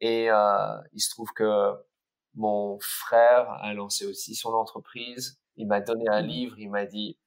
[0.00, 1.74] Et il se trouve que
[2.34, 5.40] mon frère a lancé aussi son entreprise.
[5.56, 6.58] Il m'a donné un mmh livre.
[6.58, 7.18] Il m'a dit,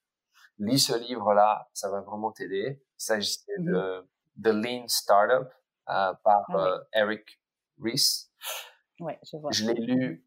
[0.58, 2.82] lis ce livre-là, ça va vraiment t'aider.
[2.82, 4.08] Il s'agissait de
[4.42, 5.50] The Lean Startup
[5.90, 7.41] euh, par ah euh, Eric
[9.00, 9.52] Ouais, je vois.
[9.52, 10.26] Je l'ai lu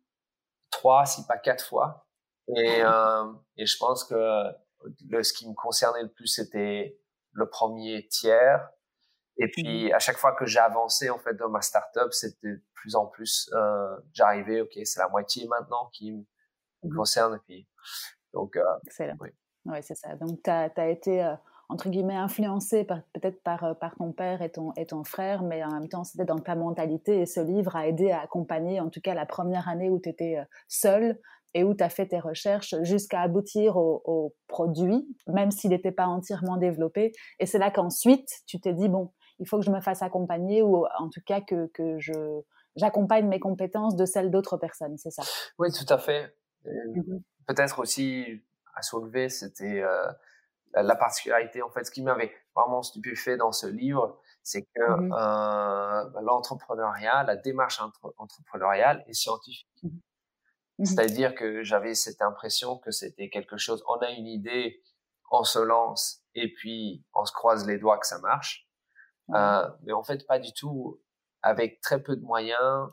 [0.70, 2.06] trois, si pas quatre fois.
[2.48, 4.52] Et, euh, et je pense que
[5.08, 6.98] le, ce qui me concernait le plus, c'était
[7.32, 8.68] le premier tiers.
[9.36, 12.52] Et puis, mmh à chaque fois que j'ai avancé, en fait, dans ma startup, c'était
[12.52, 16.24] de plus en plus, euh, j'arrivais, OK, c'est la moitié maintenant qui me
[16.84, 17.34] mmh concerne.
[17.34, 17.68] Et puis,
[18.32, 19.16] donc, euh, Excellent.
[19.20, 19.30] Oui,
[19.66, 20.14] ouais, c'est ça.
[20.16, 21.34] Donc, tu as, as, été euh,
[21.68, 25.64] entre guillemets influencé peut-être par, euh, par ton père et ton, et ton frère, mais
[25.64, 28.90] en même temps c'était dans ta mentalité et ce livre a aidé à accompagner en
[28.90, 31.18] tout cas la première année où tu étais euh, seul
[31.54, 35.92] et où tu as fait tes recherches jusqu'à aboutir au, au, produit, même s'il n'était
[35.92, 37.12] pas entièrement développé.
[37.38, 40.62] Et c'est là qu'ensuite tu t'es dit, bon, il faut que je me fasse accompagner
[40.62, 42.12] ou en tout cas que, que je
[42.76, 45.22] j'accompagne mes compétences de celles d'autres personnes, c'est ça?
[45.60, 46.34] Oui, tout à fait.
[46.64, 48.42] Mmh peut-être aussi
[48.74, 50.06] à soulever, c'était euh,
[50.82, 55.12] la particularité, en fait, ce qui m'avait vraiment stupéfait dans ce livre, c'est que mmh
[55.12, 57.80] euh, l'entrepreneuriat, la démarche
[58.18, 59.68] entrepreneuriale est scientifique.
[59.82, 64.82] Mmh C'est-à-dire que j'avais cette impression que c'était quelque chose, on a une idée,
[65.30, 68.68] on se lance et puis on se croise les doigts que ça marche.
[69.34, 71.00] Euh, mais en fait, pas du tout.
[71.42, 72.88] Avec très peu de moyens,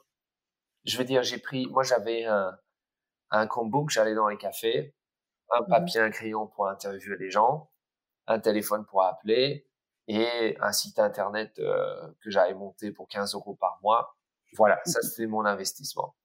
[0.84, 2.58] je veux dire, j'ai pris, moi j'avais un,
[3.30, 4.94] un que j'allais dans les cafés,
[5.52, 7.71] un mmh papier, un crayon pour interviewer les gens,
[8.32, 9.68] un téléphone pour appeler
[10.08, 14.18] et un site internet euh, que j'avais monté pour 15 euros par mois.
[14.58, 16.16] Voilà, ça c'était mon investissement.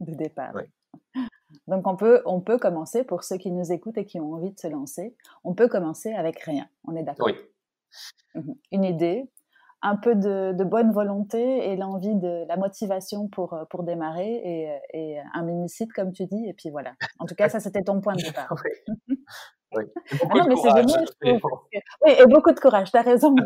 [0.00, 0.52] De départ.
[1.66, 4.52] Donc on peut, on peut commencer, pour ceux qui nous écoutent et qui ont envie
[4.52, 7.26] de se lancer, on peut commencer avec rien, on est d'accord?
[7.26, 7.34] Oui.
[8.34, 9.30] Mmh Une idée,
[9.82, 14.80] un peu de, bonne volonté et l'envie de la motivation pour, euh, pour démarrer et,
[14.92, 16.46] et, un mini-site, comme tu dis.
[16.48, 16.94] Et puis voilà.
[17.18, 18.52] En tout cas, ça, c'était ton point de départ.
[19.08, 19.16] Oui.
[19.74, 21.04] Ah non, mais c'est génial.
[21.22, 22.90] Oui, et beaucoup de courage.
[22.90, 23.42] Tu as raison de,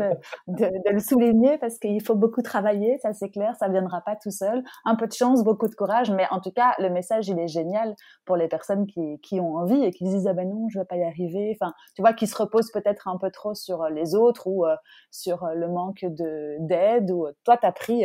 [0.48, 4.30] de, le souligner parce qu'il faut beaucoup travailler, ça c'est clair, ça viendra pas tout
[4.30, 4.62] seul.
[4.84, 7.48] Un peu de chance, beaucoup de courage, mais en tout cas, le message, il est
[7.48, 10.78] génial pour les personnes qui, qui ont envie et qui disent ah ben non, je
[10.78, 11.56] vais pas y arriver.
[11.60, 14.76] Enfin, tu vois, qui se reposent peut-être un peu trop sur les autres ou euh,
[15.10, 17.10] sur le manque de d'aide.
[17.10, 18.04] Ou toi, tu as pris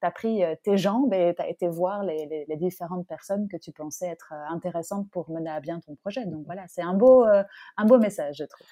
[0.00, 3.48] tu as pris euh, tes jambes et tu as été voir les, les, différentes personnes
[3.48, 6.24] que tu pensais être euh, intéressantes pour mener à bien ton projet.
[6.26, 7.42] Donc voilà, c'est un beau, euh,
[7.76, 8.66] un beau message, je trouve.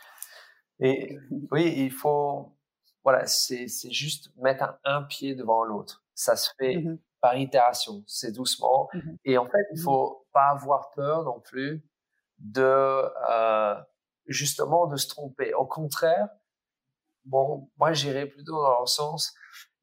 [0.81, 1.19] Et
[1.51, 2.53] oui, il faut,
[3.03, 6.05] voilà, c'est juste mettre un, pied devant l'autre.
[6.15, 8.89] Ça se fait mmh par itération, c'est doucement.
[8.93, 11.83] Mmh et en fait, il mmh faut pas avoir peur non plus
[12.39, 12.63] de,
[13.31, 13.75] euh,
[14.27, 15.55] justement, de se tromper.
[15.55, 16.29] Au contraire,
[17.25, 19.35] bon, moi, j'irais plutôt dans le sens,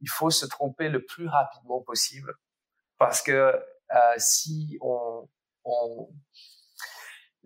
[0.03, 2.33] il faut se tromper le plus rapidement possible
[2.97, 5.29] parce que euh, si on,
[5.63, 6.09] on,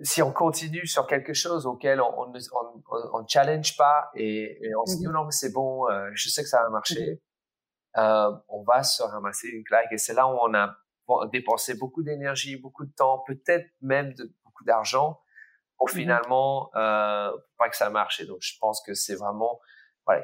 [0.04, 4.86] si on continue sur quelque chose auquel on ne on, on, challenge pas et, on
[4.86, 7.17] se dit mmh non mais c'est bon, euh, je sais que ça va marcher, mmh
[8.00, 10.78] euh, on va se ramasser une claque et c'est là où on a
[11.32, 15.20] dépensé beaucoup d'énergie, beaucoup de temps, peut-être même de, beaucoup d'argent
[15.78, 18.20] pour mmh finalement euh, pas que ça marche.
[18.20, 19.60] Et donc je pense que c'est vraiment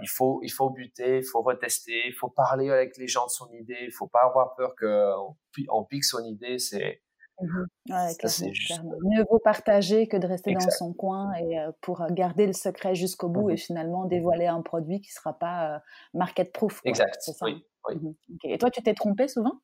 [0.01, 3.31] il faut, il faut buter, il faut retester, il faut parler avec les gens de
[3.31, 5.35] son idée, il faut pas avoir peur qu'on
[5.69, 7.01] on pique son idée, c'est,
[7.41, 12.53] mmh Mieux vaut partager que de rester dans son coin et euh, pour garder le
[12.53, 15.79] secret jusqu'au bout et mmh finalement dévoiler un produit qui sera pas euh,
[16.13, 16.81] market proof.
[16.85, 17.21] Exact.
[17.21, 17.45] Ça.
[17.45, 17.65] Oui.
[17.89, 18.11] Mmh
[18.43, 19.59] et toi, tu t'es trompé souvent?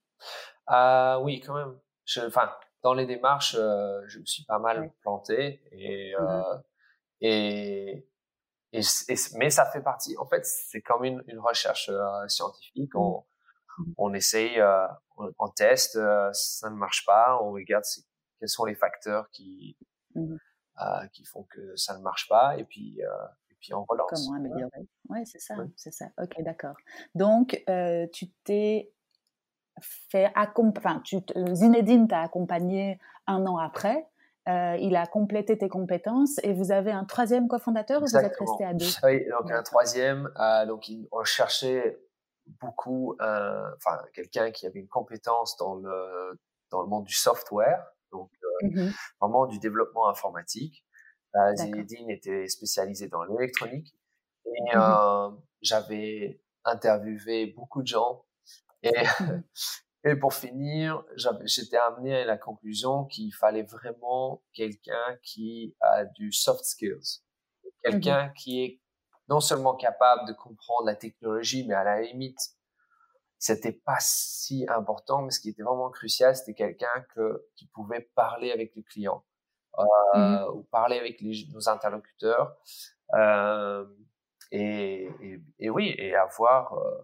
[0.72, 1.78] Euh, Oui, quand même.
[2.26, 2.52] Enfin,
[2.82, 6.14] dans les démarches, euh, je me suis pas mal planté et,
[7.22, 8.09] et
[8.74, 8.82] et,
[9.36, 10.16] mais ça fait partie.
[10.18, 12.94] En fait, c'est comme une, une recherche euh, scientifique.
[12.94, 13.00] Mmh.
[13.00, 13.24] On,
[13.98, 17.84] on essaye, euh, on, teste, euh, ça ne marche pas, on regarde
[18.40, 19.78] quels sont les facteurs qui
[20.16, 20.36] mmh.
[21.14, 24.26] qui font que ça ne marche pas, et puis et puis on relance.
[24.26, 26.08] Comment améliorer Ouais, c'est ça, c'est ça.
[26.22, 26.76] Ok, d'accord.
[27.16, 27.64] Donc,
[28.14, 28.94] tu t'es
[29.82, 34.08] fait accompagner, enfin, Zinedine t'a accompagné un an après.
[34.48, 38.36] Euh, il a complété tes compétences et vous avez un troisième cofondateur ou vous êtes
[38.40, 38.86] resté à deux?
[39.04, 40.32] Oui, donc un troisième.
[40.40, 42.00] Euh, donc on cherchait
[42.62, 46.40] beaucoup, enfin quelqu'un qui avait une compétence dans le
[46.72, 48.32] dans le monde du software, donc
[48.64, 50.86] euh, mmh vraiment du développement informatique.
[51.36, 53.94] Euh, Zinedine était spécialisé dans l'électronique
[54.46, 55.30] et euh,
[55.62, 58.26] j'avais interviewé beaucoup de gens
[58.84, 59.44] et mmh
[60.10, 61.04] Et pour finir,
[61.46, 67.22] j'étais amené à la conclusion qu'il fallait vraiment quelqu'un qui a du soft skills,
[67.84, 68.82] quelqu'un mmh qui est
[69.28, 72.40] non seulement capable de comprendre la technologie, mais à la limite,
[73.38, 78.10] c'était pas si important, mais ce qui était vraiment crucial, c'était quelqu'un que qui pouvait
[78.16, 79.24] parler avec les clients
[79.78, 82.58] mmh euh, ou parler avec les, nos interlocuteurs.
[83.14, 83.86] Euh,
[84.52, 86.98] et, et, et, oui, et avoir euh,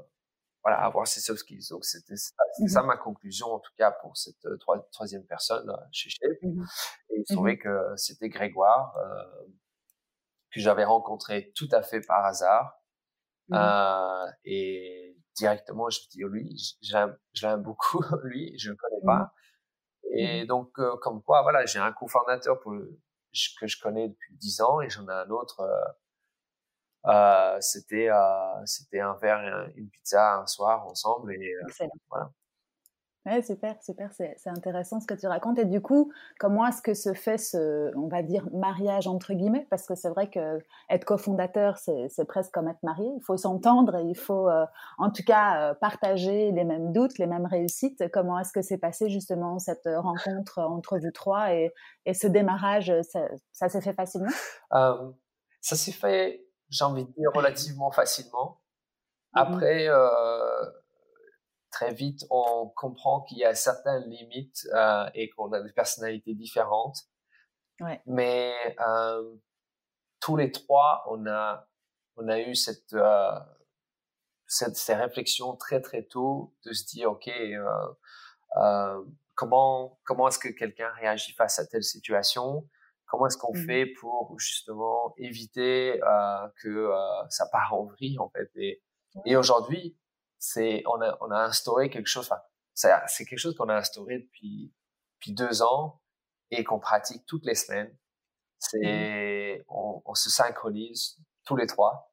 [0.65, 1.67] voilà, avoir ces soft skills.
[1.69, 4.57] Donc, c'était ça, mmh ça, ma conclusion, en tout cas, pour cette euh,
[4.91, 6.41] troisième personne euh, chez Shape.
[6.41, 6.63] Mmh
[7.11, 9.45] et il se mmh trouvait que c'était Grégoire, euh,
[10.51, 12.81] que j'avais rencontré tout à fait par hasard.
[13.53, 19.05] Euh, et directement, je me dis, oh, lui, je l'aime beaucoup, lui, je le connais
[19.05, 19.33] pas.
[20.13, 24.81] Et donc, comme quoi, voilà, j'ai un cofondateur pour, que je connais depuis dix ans
[24.81, 25.61] et j'en ai un autre
[27.07, 32.31] euh, c'était euh, c'était un verre, une pizza un soir ensemble et euh, voilà.
[33.27, 35.57] Ouais, super, super, c'est intéressant ce que tu racontes.
[35.57, 39.65] Et du coup, comment est-ce que se fait ce, on va dire, mariage entre guillemets?
[39.71, 40.59] Parce que c'est vrai que
[40.91, 43.09] être cofondateur, c'est presque comme être marié.
[43.17, 44.67] Il faut s'entendre et il faut, euh,
[44.99, 48.11] en tout cas, partager les mêmes doutes, les mêmes réussites.
[48.11, 51.73] Comment est-ce que s'est passé justement cette rencontre entre vous trois et,
[52.05, 54.29] et ce démarrage Ça, ça s'est fait facilement?
[54.69, 58.61] Ça s'est fait, j'ai envie de dire, relativement facilement.
[59.33, 59.89] Mmh Après,
[61.75, 66.33] très vite, on comprend qu'il y a certaines limites euh, et qu'on a des personnalités
[66.33, 66.97] différentes.
[67.81, 68.01] Ouais.
[68.05, 69.35] Mais euh,
[70.21, 71.67] tous les trois, on a,
[72.15, 73.37] on a eu cette, euh,
[74.47, 77.65] cette, ces réflexions très très tôt de se dire, ok, euh,
[78.55, 79.03] euh,
[79.35, 82.69] comment comment est-ce que quelqu'un réagit face à telle situation?
[83.07, 86.91] Comment est-ce qu'on mmh fait pour justement éviter euh, que
[87.29, 88.49] ça part en vrille en fait?
[88.55, 88.81] Et,
[89.25, 89.97] et aujourd'hui,
[90.39, 92.29] c'est on a on a instauré quelque chose.
[92.29, 92.41] Enfin,
[92.73, 94.73] c'est quelque chose qu'on a instauré depuis
[95.15, 96.01] depuis deux ans
[96.51, 97.95] et qu'on pratique toutes les semaines.
[98.59, 99.65] C'est mmh.
[99.69, 102.11] on, on, se synchronise tous les trois.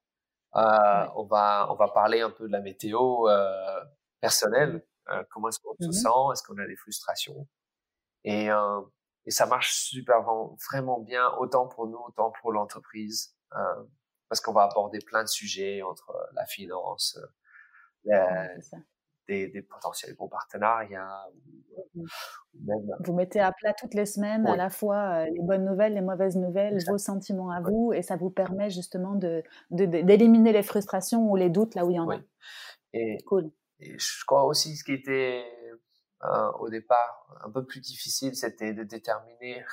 [0.56, 3.84] Euh, On va on va parler un peu de la météo euh,
[4.20, 4.74] personnelle.
[4.74, 5.12] Mmh.
[5.12, 7.48] Euh, comment est-ce qu'on se sent Est-ce qu'on a des frustrations?
[8.24, 8.80] Et euh,
[9.26, 10.22] et ça marche super
[10.70, 13.84] vraiment bien autant pour nous autant pour l'entreprise euh,
[14.28, 17.18] parce qu'on va aborder plein de sujets entre la finance,
[19.28, 21.26] des, des, potentiels bons partenariats.
[21.94, 22.04] Mmh.
[23.04, 26.36] Vous mettez à plat toutes les semaines à la fois les bonnes nouvelles, les mauvaises
[26.36, 31.36] nouvelles, vos sentiments à vous, et ça vous permet justement de, d'éliminer les frustrations ou
[31.36, 32.18] les doutes là où il y en a.
[32.94, 33.50] Et, cool.
[33.80, 35.44] Et je crois aussi ce qui était
[36.58, 39.64] au départ un peu plus difficile, c'était de déterminer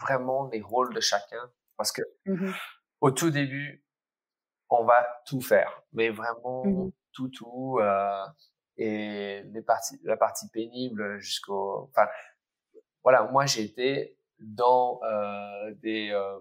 [0.00, 2.52] vraiment les rôles de chacun, parce que mmh
[3.00, 3.84] au tout début,
[4.70, 8.24] on va tout faire, mais vraiment mmh tout, tout, euh,
[8.76, 12.08] et les parties, la partie pénible jusqu'au, enfin,
[13.02, 16.38] voilà, moi j'ai été dans euh, des, euh,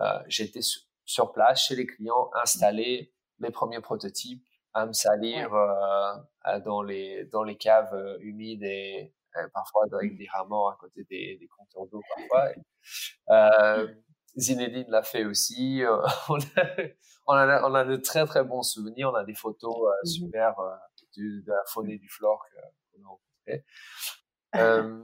[0.00, 0.60] euh j'étais
[1.04, 4.46] sur place chez les clients, installer les premiers prototypes,
[4.76, 9.12] à me salir euh, dans les dans les caves euh, humides et
[9.52, 10.16] parfois avec mmh.
[10.16, 12.52] des ramants à côté des, des compteurs d'eau parfois.
[13.30, 13.88] Euh,
[14.36, 15.82] Zinedine l'a fait aussi.
[16.28, 19.10] on, a, on, a, de très très bons souvenirs.
[19.12, 20.76] On a des photos euh, mmh super euh,
[21.16, 22.44] de, la faune et du flore
[22.94, 23.64] qu'on a rencontré.
[24.54, 25.02] Euh,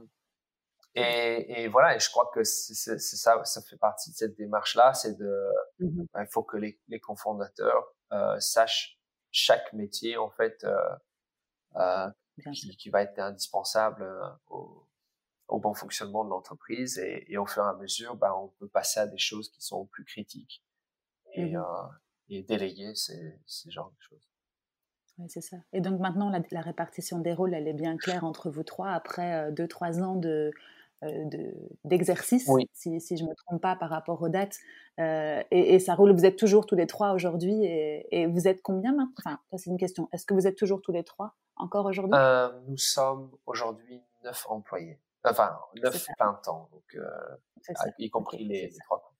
[0.95, 4.95] et, et, voilà, et je crois que c'est ça, ça fait partie de cette démarche-là,
[4.95, 8.97] c'est de, mmh il faut que les, les cofondateurs euh, sachent
[9.33, 10.65] chaque métier en fait
[11.75, 12.09] euh,
[12.53, 14.07] qui, qui, va être indispensable
[14.49, 14.87] au,
[15.49, 18.67] au bon fonctionnement de l'entreprise et, et, au fur et à mesure, bah, on peut
[18.67, 20.63] passer à des choses qui sont plus critiques
[21.33, 21.87] et, mmh euh,
[22.29, 24.29] et déléguer ces, ces genres de choses.
[25.17, 25.57] Oui, c'est ça.
[25.73, 28.91] Et donc maintenant, la, la, répartition des rôles, elle est bien claire entre vous trois
[28.91, 30.51] après euh, deux, trois ans de,
[31.03, 31.29] euh,
[31.83, 32.69] d'exercice, oui.
[32.73, 34.57] si, si, je ne me trompe pas par rapport aux dates.
[34.99, 38.47] Euh, et, et, ça roule, vous êtes toujours tous les trois aujourd'hui et, et, vous
[38.47, 40.07] êtes combien maintenant Enfin, ça c'est une question.
[40.11, 42.13] Est-ce que vous êtes toujours tous les trois encore aujourd'hui?
[42.15, 44.99] Euh, Nous sommes aujourd'hui neuf employés.
[45.23, 49.12] Enfin, neuf plein temps, donc, euh, y compris les, les, trois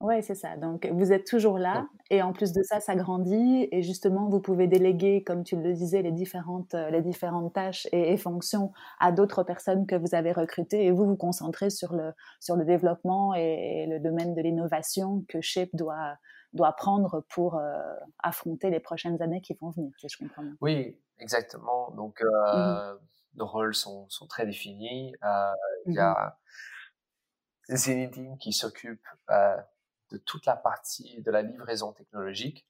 [0.00, 0.56] Oui, c'est ça.
[0.56, 1.86] Donc, vous êtes toujours là.
[2.10, 3.66] Et en plus de ça, ça grandit.
[3.72, 7.88] Et justement, vous pouvez déléguer, comme tu le disais, les différentes, euh, les différentes tâches
[7.92, 10.84] et, et fonctions à d'autres personnes que vous avez recrutées.
[10.84, 15.24] Et vous vous concentrez sur le, sur le développement et, et le domaine de l'innovation
[15.28, 16.18] que Shape doit,
[16.52, 17.78] doit prendre pour euh,
[18.22, 20.56] affronter les prochaines années qui vont venir, si je comprends bien.
[20.60, 21.90] Oui, exactement.
[21.92, 22.98] Donc, euh, mmh
[23.38, 25.14] nos rôles sont, sont très définis.
[25.22, 25.52] Euh,
[25.84, 26.38] il y mmh a
[27.70, 29.56] Zinedine qui s'occupe euh,
[30.10, 32.66] de toute la partie de la livraison technologique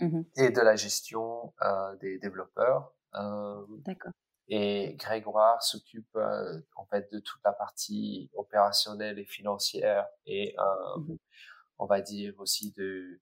[0.00, 2.92] mmh et de la gestion euh, des développeurs.
[3.14, 4.12] Euh, D'accord.
[4.48, 11.14] Et Grégoire s'occupe euh, en fait de toute la partie opérationnelle et financière et mmh
[11.82, 13.20] on va dire aussi de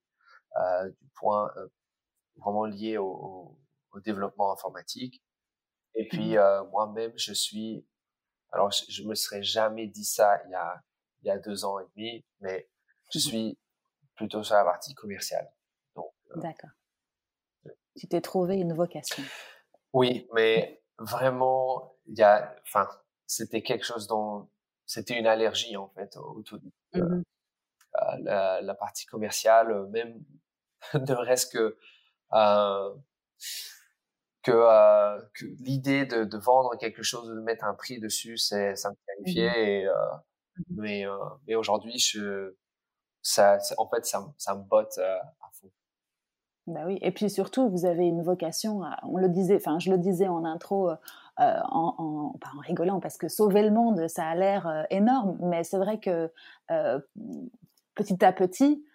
[0.99, 1.49] du point
[2.35, 3.57] vraiment lié au,
[3.91, 5.23] au développement informatique.
[5.95, 7.85] Et puis mmh euh, moi-même, je suis,
[8.51, 10.81] alors je, je, me serais jamais dit ça il y a
[11.21, 12.69] il y a deux ans et demi, mais
[13.11, 13.57] je suis
[14.15, 15.51] plutôt sur la partie commerciale.
[15.95, 16.11] Donc.
[16.31, 16.69] Euh, D'accord.
[17.95, 19.23] Tu t'es trouvé une vocation.
[19.93, 22.87] Oui, mais vraiment, il y a, enfin,
[23.25, 24.49] c'était quelque chose dont
[24.85, 26.59] c'était une allergie en fait au tout.
[26.93, 27.23] Mmh
[27.95, 30.23] euh, la, la, partie commerciale, même
[30.93, 31.75] ne reste que
[32.33, 32.95] euh,
[34.43, 38.75] que, euh, que l'idée de, de, vendre quelque chose, de mettre un prix dessus, c'est
[38.75, 39.49] ça me terrifiait.
[39.49, 39.93] Mmh et, euh,
[40.57, 42.55] mmh mais euh, mais aujourd'hui, je
[43.77, 45.69] en fait, ça, me botte euh, à fond.
[46.67, 49.97] Bah oui, et puis surtout, vous avez une vocation, on le disait, enfin je le
[49.97, 50.91] disais en intro,
[51.37, 55.63] en, en, pas en rigolant, parce que sauver le monde, ça a l'air énorme, mais
[55.63, 56.31] c'est vrai que
[57.95, 58.85] petit à petit,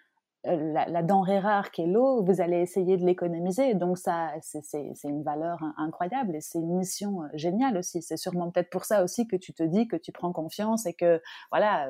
[0.45, 3.73] la, la, denrée rare qu'est l'eau, vous allez essayer de l'économiser.
[3.73, 8.01] Donc ça, c'est une valeur incroyable et c'est une mission géniale aussi.
[8.01, 10.93] C'est sûrement peut-être pour ça aussi que tu te dis que tu prends confiance et
[10.93, 11.21] que
[11.51, 11.89] voilà,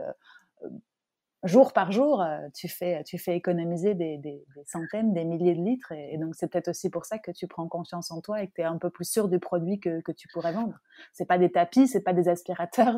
[1.45, 2.23] jour par jour,
[2.53, 5.91] tu fais, tu fais économiser des, des, centaines, des milliers de litres.
[5.91, 8.53] Et, donc c'est peut-être aussi pour ça que tu prends confiance en toi et que
[8.55, 10.75] tu es un peu plus sûr du produit que, que tu pourrais vendre.
[11.13, 12.95] C'est pas des tapis, c'est pas des aspirateurs,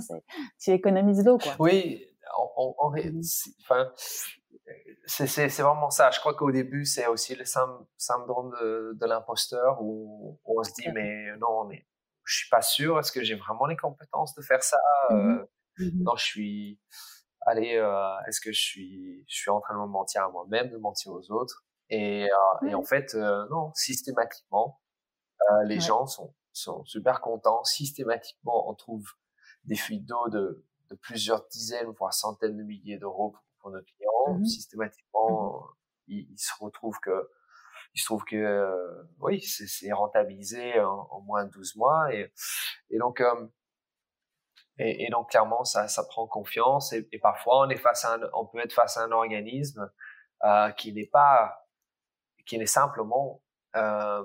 [0.60, 1.38] tu économises l'eau.
[1.60, 3.22] Oui, en, en, mmh
[3.62, 3.92] enfin,
[5.06, 6.12] c'est vraiment ça.
[6.12, 10.90] Je crois qu'au début, c'est aussi le syndrome de, de l'imposteur où, on se dit,
[10.94, 11.86] mais non, mais
[12.24, 13.00] je suis pas sûr.
[13.00, 14.80] Est-ce que j'ai vraiment les compétences de faire ça?
[15.10, 15.46] Mmh euh,
[15.80, 16.80] mmh non, je suis,
[17.48, 20.70] allez, euh, est-ce que je suis, je suis en train de me mentir à moi-même,
[20.70, 21.66] de mentir aux autres?
[21.90, 24.82] Et, euh, et en fait, non, systématiquement,
[25.66, 27.64] les gens sont, sont super contents.
[27.64, 29.06] Systématiquement, on trouve
[29.64, 34.40] des fuites d'eau de, de plusieurs dizaines, voire centaines de milliers d'euros pour nos clients,
[34.40, 35.78] mmh systématiquement, mmh
[36.10, 37.30] ils, se retrouvent que,
[37.94, 42.14] il se trouve que, euh, oui, c'est rentabilisé en, moins de 12 mois.
[42.14, 42.32] Et,
[42.90, 43.48] et donc, euh,
[44.80, 46.94] et, et, donc clairement, ça, ça prend confiance.
[46.94, 49.92] Et, et, parfois on est face à un, on peut être face à un organisme
[50.44, 51.68] euh, qui n'est pas,
[52.46, 53.42] qui n'est simplement
[53.76, 54.24] euh,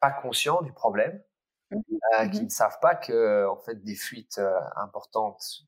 [0.00, 1.22] pas conscient du problème,
[1.70, 1.80] mmh
[2.18, 5.66] euh, qui ne savent pas que en fait des fuites euh, importantes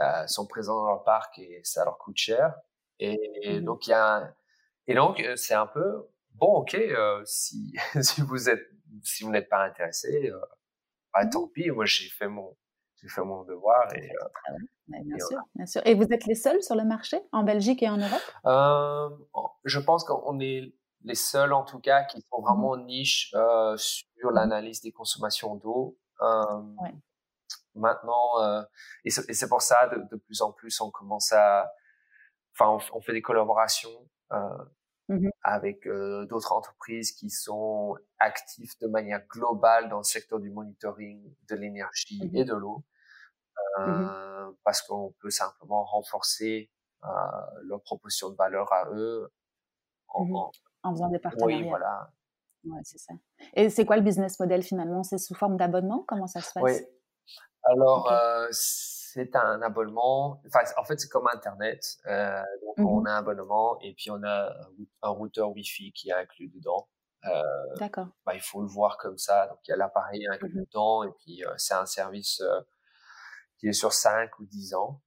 [0.00, 2.54] euh, sont présents dans leur parc et ça leur coûte cher.
[2.98, 4.34] Et, mmh donc il y a
[4.86, 8.66] et donc euh, c'est un peu bon ok euh, si si vous êtes
[9.02, 10.40] si vous n'êtes pas intéressé euh,
[11.14, 12.56] bah, mmh tant pis moi j'ai fait mon
[13.00, 14.10] j'ai fait mon devoir et
[14.88, 15.82] bien, et sûr, bien sûr.
[15.84, 19.22] Et vous êtes les seuls sur le marché en Belgique et en Europe?
[19.64, 23.32] Je pense qu'on est les seuls en tout cas qui sont mmh vraiment niche
[23.76, 25.96] sur l'analyse des consommations d'eau.
[26.20, 26.92] Ouais.
[27.78, 28.62] Maintenant, euh,
[29.04, 31.70] et c'est pour ça, de, de, plus en plus, on commence à,
[32.54, 34.38] enfin, on, fait des collaborations euh,
[35.08, 40.50] mmh avec euh, d'autres entreprises qui sont actives de manière globale dans le secteur du
[40.50, 42.84] monitoring de l'énergie mmh et de l'eau,
[43.78, 46.70] mmh euh, parce qu'on peut simplement renforcer
[47.04, 47.08] euh,
[47.62, 49.30] leur proposition de valeur à eux
[50.08, 50.50] en,
[50.82, 51.58] en, faisant des partenariats.
[51.58, 52.10] Oui, voilà.
[52.64, 53.14] Ouais, c'est ça.
[53.54, 55.02] Et c'est quoi le business model finalement?
[55.02, 56.04] C'est sous forme d'abonnement?
[56.08, 56.62] Comment ça se passe?
[56.64, 56.72] Oui.
[57.64, 58.48] Alors, euh,
[59.12, 60.42] c'est un abonnement.
[60.46, 61.96] Enfin, en fait, c'est comme Internet.
[62.06, 64.54] Euh, donc, on mmh a un abonnement et puis on a
[65.02, 66.88] un routeur Wi-Fi qui est inclus dedans.
[67.24, 67.42] Euh,
[67.76, 68.08] D'accord.
[68.26, 69.46] Bah, il faut le voir comme ça.
[69.46, 72.60] Donc, il y a l'appareil inclus mmh dedans et puis euh, c'est un service euh,
[73.58, 75.00] qui est sur 5 ou 10 ans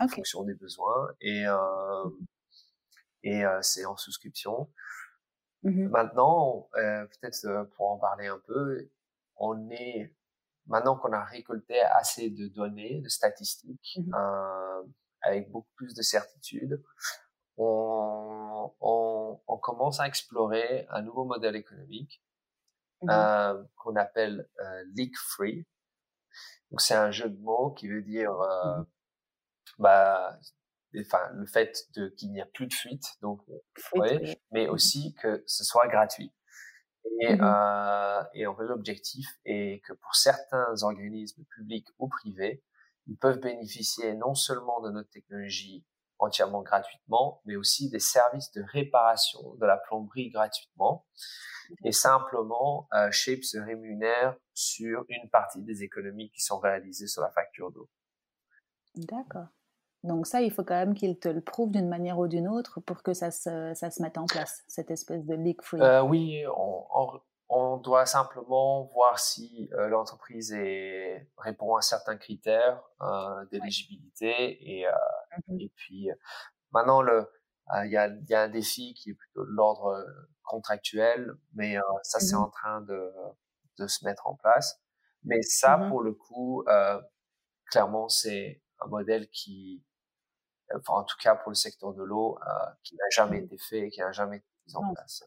[0.00, 2.26] en fonction des besoins et mmh
[3.24, 4.70] et c'est en souscription.
[5.64, 8.88] Maintenant, peut-être pour en parler un peu,
[9.36, 10.14] on est
[10.68, 14.82] maintenant qu'on a récolté assez de données, de statistiques, mmh euh,
[15.22, 16.80] avec beaucoup plus de certitude,
[17.56, 22.22] on, on, on, commence à explorer un nouveau modèle économique
[23.02, 25.66] mmh euh, qu'on appelle euh, leak free.
[26.70, 28.86] Donc c'est un jeu de mots qui veut dire euh, mmh
[29.80, 30.38] bah,
[31.00, 33.42] enfin le fait de qu'il n'y a plus de fuite, donc
[33.94, 36.32] ouais, mais aussi que ce soit gratuit.
[37.20, 42.62] Et, mmh euh, et en fait, l'objectif est que pour certains organismes publics ou privés,
[43.06, 45.84] ils peuvent bénéficier non seulement de notre technologie
[46.18, 51.06] entièrement gratuitement, mais aussi des services de réparation de la plomberie gratuitement.
[51.84, 57.22] Et simplement, euh, Shape se rémunère sur une partie des économies qui sont réalisées sur
[57.22, 57.88] la facture d'eau.
[58.96, 59.48] D'accord.
[60.08, 62.80] Donc ça, il faut quand même qu'il te le prouve d'une manière ou d'une autre
[62.80, 65.80] pour que ça se, ça se mette en place, cette espèce de leak free.
[65.82, 70.56] Euh, oui, on, on, doit simplement voir si euh, l'entreprise
[71.36, 74.92] répond à certains critères euh, d'éligibilité et, euh,
[75.46, 76.08] mmh et puis
[76.72, 77.02] maintenant
[77.84, 80.04] il y, a, y a un défi qui est plutôt de l'ordre
[80.42, 83.12] contractuel, mais ça c'est mmh en train de,
[83.78, 84.80] de se mettre en place.
[85.22, 86.64] Mais ça, mmh pour le coup,
[87.70, 89.84] clairement, c'est un modèle qui
[90.74, 92.50] enfin en tout cas pour le secteur de l'eau, euh,
[92.82, 93.44] qui n'a jamais mmh.
[93.44, 95.24] été fait, qui n'a jamais été mis en place.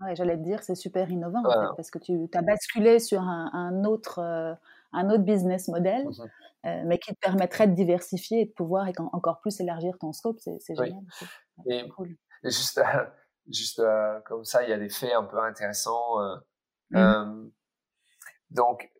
[0.00, 3.20] Ouais, j'allais te dire, c'est super innovant en fait, parce que tu as basculé sur
[3.20, 4.54] un, un autre, euh,
[4.92, 6.12] un autre business model, mmh
[6.66, 10.40] euh, mais qui te permettrait de diversifier et de pouvoir encore plus élargir ton scope.
[10.40, 10.88] C'est oui.
[10.88, 11.04] génial.
[11.70, 12.16] Et, cool.
[12.42, 12.80] et, juste,
[13.48, 13.80] juste
[14.26, 16.16] comme ça, il y a des faits un peu intéressants.
[16.90, 17.50] Mmh.
[18.50, 18.90] donc,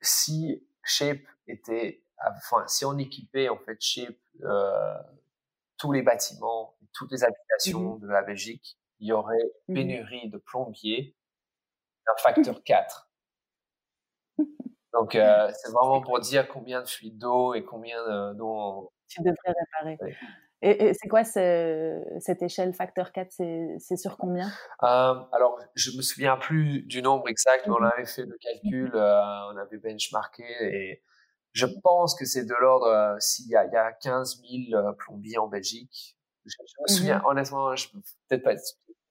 [0.00, 4.16] si Shape était, enfin, si on équipait en fait Shape
[5.80, 10.28] tous les bâtiments, toutes les habitations mmh de la Belgique il y aurait mmh pénurie
[10.28, 11.16] de plombiers
[12.06, 13.10] d'un facteur 4.
[14.92, 19.54] Donc, euh, c'est vraiment pour dire combien de fuites d'eau et combien d'eau Tu devrais
[19.82, 20.16] réparer.
[20.62, 24.48] Et, c'est quoi cette échelle facteur 4 C'est sur combien?
[24.82, 28.36] Euh, Alors, je me souviens plus du nombre exact, mais on mmh avait fait le
[28.38, 31.02] calcul, euh, on avait benchmarké et
[31.52, 36.16] je pense que c'est de l'ordre, s'il y, y, a 15 000 plombiers en Belgique.
[36.44, 37.88] Je, me souviens, honnêtement, je
[38.28, 38.54] peut-être pas.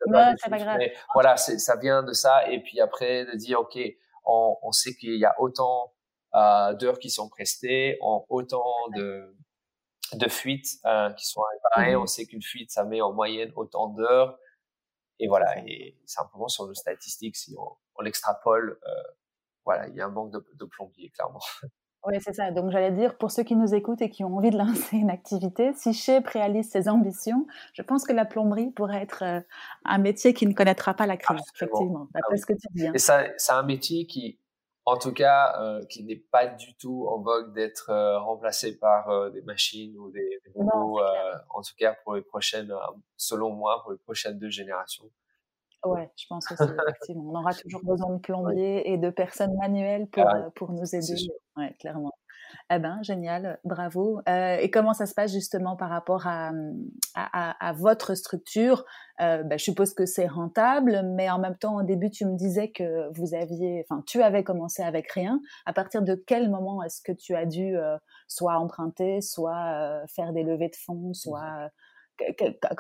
[0.07, 0.77] Non, c'est pas grave.
[0.77, 2.49] Mais voilà, ça vient de ça.
[2.49, 3.77] Et puis après, de dire, OK,
[4.25, 5.93] on, on sait qu'il y a autant
[6.35, 9.35] euh, d'heures qui sont prestées, en autant de,
[10.13, 11.95] de fuites euh, qui sont réparées.
[11.95, 14.37] Mmh on sait qu'une fuite, ça met en moyenne autant d'heures.
[15.19, 19.03] Et voilà, et simplement sur nos statistiques, si on, on l'extrapole, euh,
[19.65, 21.41] voilà, il y a un manque de, de plombiers, clairement.
[22.05, 22.51] Oui, c'est ça.
[22.51, 25.09] Donc, j'allais dire, pour ceux qui nous écoutent et qui ont envie de lancer une
[25.09, 29.41] activité, si Shape réalise ses ambitions, je pense que la plomberie pourrait être euh,
[29.85, 32.87] un métier qui ne connaîtra pas la crise, effectivement, ah d'après ce que tu dis.
[32.87, 32.93] Hein.
[32.93, 34.39] Et c'est un métier qui,
[34.85, 39.31] en tout cas, euh, qui n'est pas du tout en vogue d'être euh, remplacé par
[39.31, 41.01] des machines ou des, robots,
[41.49, 42.73] en tout cas pour les prochaines,
[43.17, 45.09] selon moi, pour les prochaines deux générations.
[45.85, 47.31] Ouais, je pense aussi, effectivement.
[47.31, 51.15] On aura toujours besoin de plombiers et de personnes manuelles pour, ah pour nous aider.
[51.59, 52.13] Ouais, clairement.
[52.71, 54.21] Eh ben, génial, bravo.
[54.27, 56.51] Euh, et comment ça se passe justement par rapport à,
[57.15, 58.85] à, à, votre structure?
[59.21, 62.35] Euh, ben, Je suppose que c'est rentable, mais en même temps, au début, tu me
[62.35, 65.39] disais que vous aviez, enfin, tu avais commencé avec rien.
[65.65, 67.97] À partir de quel moment est-ce que tu as dû euh,
[68.27, 71.69] soit emprunter, soit faire des levées de fonds, soit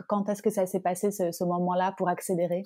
[0.07, 2.63] quand est-ce que ça s'est passé ce, moment-là pour accélérer?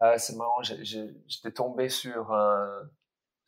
[0.00, 2.82] Euh, C'est marrant, j'étais tombé sur un,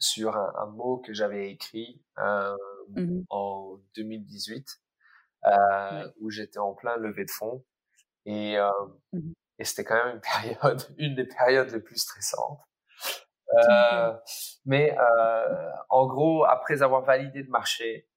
[0.00, 2.56] sur un, mot que j'avais écrit euh,
[2.96, 4.66] mmh en 2018
[5.46, 7.64] euh, où j'étais en plein levée de fonds
[8.26, 8.56] et,
[9.12, 10.20] mmh et c'était quand même une
[10.58, 12.60] période, une des périodes les plus stressantes.
[14.64, 14.96] mais
[15.90, 18.08] en gros, après avoir validé le marché,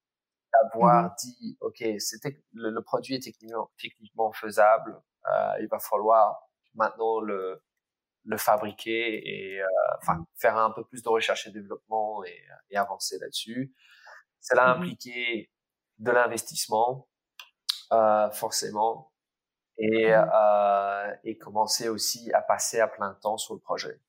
[0.53, 6.49] d'avoir mmh dit, OK, c'était le, produit est techniquement, techniquement faisable, euh, il va falloir
[6.75, 7.61] maintenant le,
[8.25, 9.67] le fabriquer et euh,
[10.01, 10.25] enfin mmh.
[10.35, 13.73] faire un peu plus de recherche et développement et, et avancer là-dessus.
[14.39, 15.51] Cela a mmh impliqué
[15.99, 17.07] de l'investissement,
[17.91, 19.11] euh, forcément,
[19.77, 23.99] et, euh, et commencer aussi à passer à plein temps sur le projet.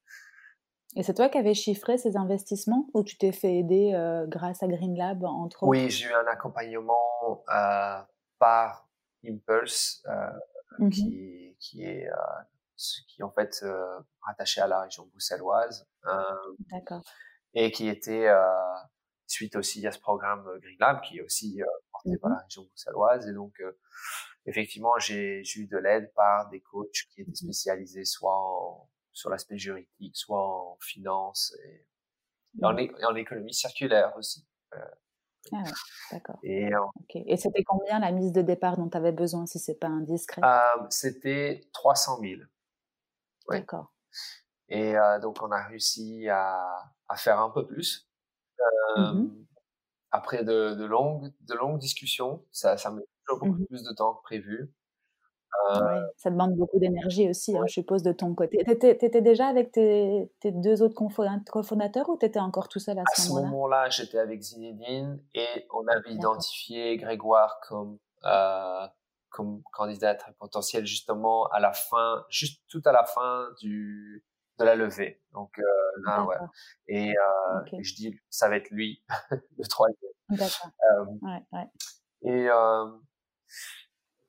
[0.96, 3.92] Et c'est toi qui avais chiffré ces investissements ou tu t'es fait aider
[4.28, 5.70] grâce à Green Lab, entre autres?
[5.70, 7.44] Oui, j'ai eu un accompagnement
[8.38, 8.84] par
[9.26, 10.30] Impulse, euh,
[10.78, 12.08] mmh qui, qui, est
[12.76, 15.86] euh, qui en fait euh, rattaché à la région bruxelloise.
[16.70, 17.02] D'accord.
[17.54, 18.28] Et qui était
[19.26, 21.60] suite aussi à ce programme Green Lab, qui est aussi
[21.92, 23.28] porté par mmh la région bruxelloise.
[23.28, 23.54] Et donc,
[24.46, 29.30] effectivement, j'ai eu de l'aide par des coachs qui étaient mmh spécialisés soit en sur
[29.30, 31.86] l'aspect juridique, soit en finance et,
[32.62, 32.88] en, mmh.
[33.08, 34.44] en, économie circulaire aussi.
[34.74, 34.78] Euh,
[35.52, 35.62] ah
[36.10, 36.38] d'accord.
[36.42, 36.70] Et,
[37.14, 40.42] et c'était combien la mise de départ dont tu avais besoin, si c'est pas indiscret?
[40.44, 42.40] euh, C'était 300 000.
[43.48, 43.92] D'accord.
[44.68, 46.66] Et euh, donc, on a réussi à,
[47.08, 48.08] à, faire un peu plus.
[48.96, 49.28] Mmh
[50.14, 53.92] après de, de, longues, de longues discussions, ça, ça met toujours beaucoup mmh plus de
[53.92, 54.72] temps que prévu.
[55.70, 58.58] Euh, ça demande beaucoup d'énergie aussi, hein, je suppose, de ton côté.
[58.64, 62.98] Tu étais, déjà avec tes, tes deux autres cofondateurs ou tu étais encore tout seul
[62.98, 67.98] à ce moment-là À ce moment-là, j'étais avec Zinedine et on avait identifié Grégoire comme,
[68.24, 68.86] euh,
[69.34, 74.24] comme candidat potentiel justement à la fin, juste tout à la fin du,
[74.58, 75.20] de la levée.
[75.32, 75.62] Donc euh,
[76.04, 76.36] là, ouais.
[76.86, 79.02] Et, euh, je dis, ça va être lui,
[79.58, 80.12] le troisième.
[80.28, 80.70] D'accord.
[81.22, 81.66] ouais, ouais.
[82.22, 82.90] Et euh,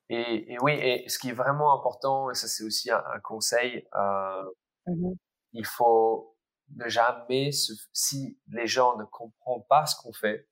[0.10, 3.20] et, et, oui, et ce qui est vraiment important, et ça c'est aussi un, un
[3.20, 4.44] conseil, euh,
[4.88, 5.14] mmh
[5.58, 6.36] il faut
[6.76, 10.50] ne jamais, se, si les gens ne comprennent pas ce qu'on fait,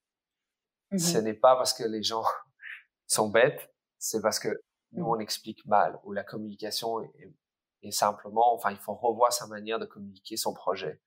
[0.92, 2.24] mmh ce n'est pas parce que les gens
[3.08, 3.73] sont bêtes,
[4.04, 4.50] c'est parce que
[4.92, 5.10] nous mmh.
[5.10, 7.34] on explique mal ou la communication est,
[7.84, 11.02] est, simplement, enfin il faut revoir sa manière de communiquer son projet.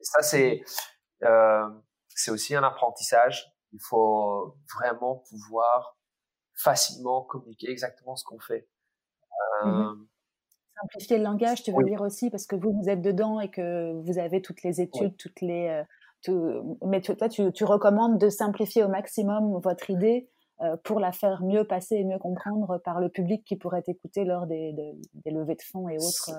[0.00, 0.62] Et ça c'est
[1.22, 1.68] euh,
[2.08, 3.52] c'est aussi un apprentissage.
[3.72, 5.98] Il faut vraiment pouvoir
[6.54, 8.68] facilement communiquer exactement ce qu'on fait.
[9.64, 9.94] Mmh euh,
[10.82, 13.92] Simplifier le langage, tu veux dire aussi, parce que vous, vous êtes dedans et que
[14.00, 15.84] vous avez toutes les études, toutes les...
[16.26, 20.39] Euh, mais toi, tu, tu, recommandes de simplifier au maximum votre idée euh,
[20.84, 24.46] pour la faire mieux passer et mieux comprendre par le public qui pourrait écouter lors
[24.46, 26.30] des, des, levées de fonds et autres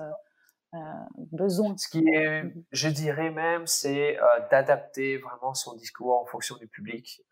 [1.32, 1.76] besoins.
[1.76, 4.16] Ce qui est, mmh je dirais même, c'est
[4.50, 7.22] d'adapter vraiment son discours en fonction du public.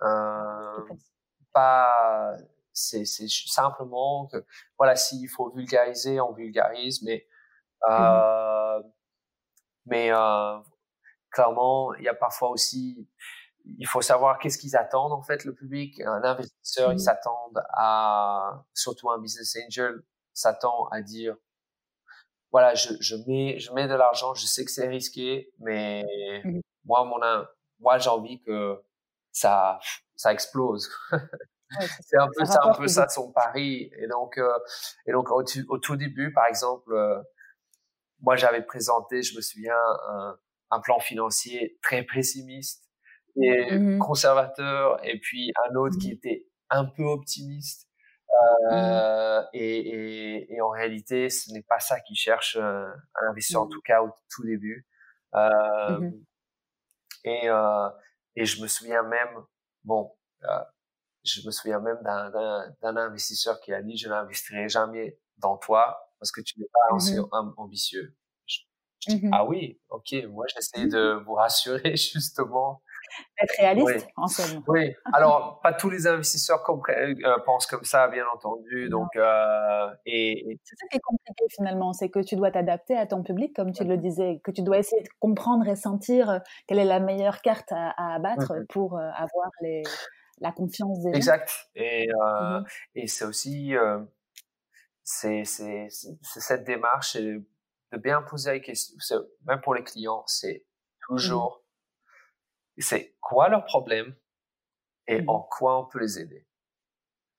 [1.53, 2.37] pas
[2.73, 4.45] c'est simplement que,
[4.79, 7.27] voilà, s'il faut vulgariser, on vulgarise, mais
[7.89, 8.83] Mmh
[9.87, 10.11] mais
[11.31, 13.09] clairement, il y a parfois aussi,
[13.79, 16.01] il faut savoir qu'est-ce qu'ils attendent en fait le public.
[16.01, 20.03] Un investisseur, ils mmh s'attendent à, surtout un business angel,
[20.33, 21.37] s'attend à dire,
[22.53, 26.05] voilà, je, je mets, je mets de l'argent, je sais que c'est risqué, mais
[26.45, 27.21] mmh moi, mon,
[27.79, 28.83] moi, j'ai envie que
[29.33, 29.79] ça,
[30.17, 30.91] ça explose.
[32.01, 33.91] c'est un peu ça, un peu ça son pari.
[33.99, 34.51] Et donc, euh,
[35.07, 37.21] et donc au, au, tout début, par exemple, euh,
[38.21, 40.39] moi, j'avais présenté, je me souviens, un,
[40.71, 42.90] un plan financier très pessimiste
[43.41, 47.89] mmh conservateur, et puis un autre qui mmh était un peu optimiste.
[48.29, 53.31] Mmh euh, et, et, et, en réalité, ce n'est pas ça qu'ils cherche euh, un
[53.31, 54.87] investisseur, en tout cas au tout début.
[55.35, 56.11] Euh,
[57.25, 57.89] et, euh,
[58.37, 59.29] et je me souviens même,
[59.85, 60.13] bon,
[61.25, 66.33] je me souviens même d'un investisseur qui a dit, je n'investirai jamais dans toi parce
[66.33, 67.19] que tu n'es pas assez
[67.57, 68.17] ambitieux.
[68.47, 72.83] Je dis, ah oui, ok, moi j'essaie de vous rassurer justement.
[73.43, 74.63] Être réaliste en somme.
[74.69, 78.89] Oui, alors pas tous les investisseurs euh, pensent comme ça, bien entendu.
[78.89, 83.07] Donc, euh, et, C'est ça qui est compliqué finalement, c'est que tu dois t'adapter à
[83.07, 86.39] ton public, comme tu le disais, que tu dois essayer de comprendre et sentir euh,
[86.67, 89.83] quelle est la meilleure carte à, abattre mmh pour avoir les,
[90.39, 91.17] la confiance des gens.
[91.17, 91.51] Exact.
[91.75, 92.09] Et,
[92.95, 93.75] et c'est aussi,
[95.03, 97.17] c'est cette démarche.
[97.17, 98.97] De bien poser les questions,
[99.47, 100.65] même pour les clients, c'est
[101.11, 101.60] mmh
[102.81, 104.15] c'est quoi leur problème
[105.07, 106.47] et mmh en quoi on peut les aider?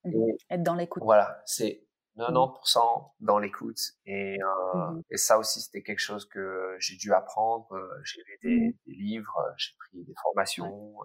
[0.04, 1.04] Mmh Être dans l'écoute.
[1.04, 1.86] Voilà, c'est
[2.18, 3.80] 90% dans l'écoute.
[4.06, 7.72] Et, euh, et ça aussi, c'était quelque chose que j'ai dû apprendre.
[7.74, 10.96] Euh, j'ai lu des, des, livres, euh, j'ai pris des formations.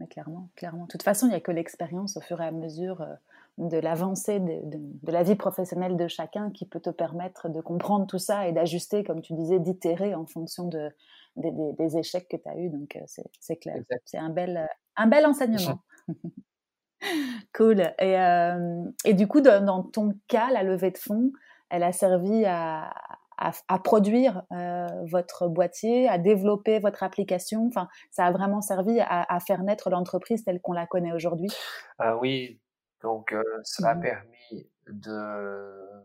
[0.00, 0.84] Mais clairement, clairement.
[0.84, 3.06] De toute façon, il n'y a que l'expérience au fur et à mesure
[3.58, 8.06] de l'avancée de, de, la vie professionnelle de chacun qui peut te permettre de comprendre
[8.06, 10.90] tout ça et d'ajuster, comme tu disais, d'itérer en fonction de,
[11.36, 12.70] des, échecs que tu as eus.
[12.70, 13.00] Donc, euh,
[13.40, 13.76] c'est clair.
[14.04, 15.80] C'est un bel, un bel enseignement.
[17.54, 17.80] cool.
[17.98, 21.32] Et, euh, et, du coup, dans, ton cas, la levée de fonds,
[21.70, 22.94] elle a servi à,
[23.36, 27.66] à, produire euh, votre boîtier, à développer votre application?
[27.66, 31.50] Enfin, ça a vraiment servi à, à faire naître l'entreprise telle qu'on la connaît aujourd'hui?
[31.98, 32.60] Ah oui,
[33.04, 36.04] donc, euh, ça a mmh permis de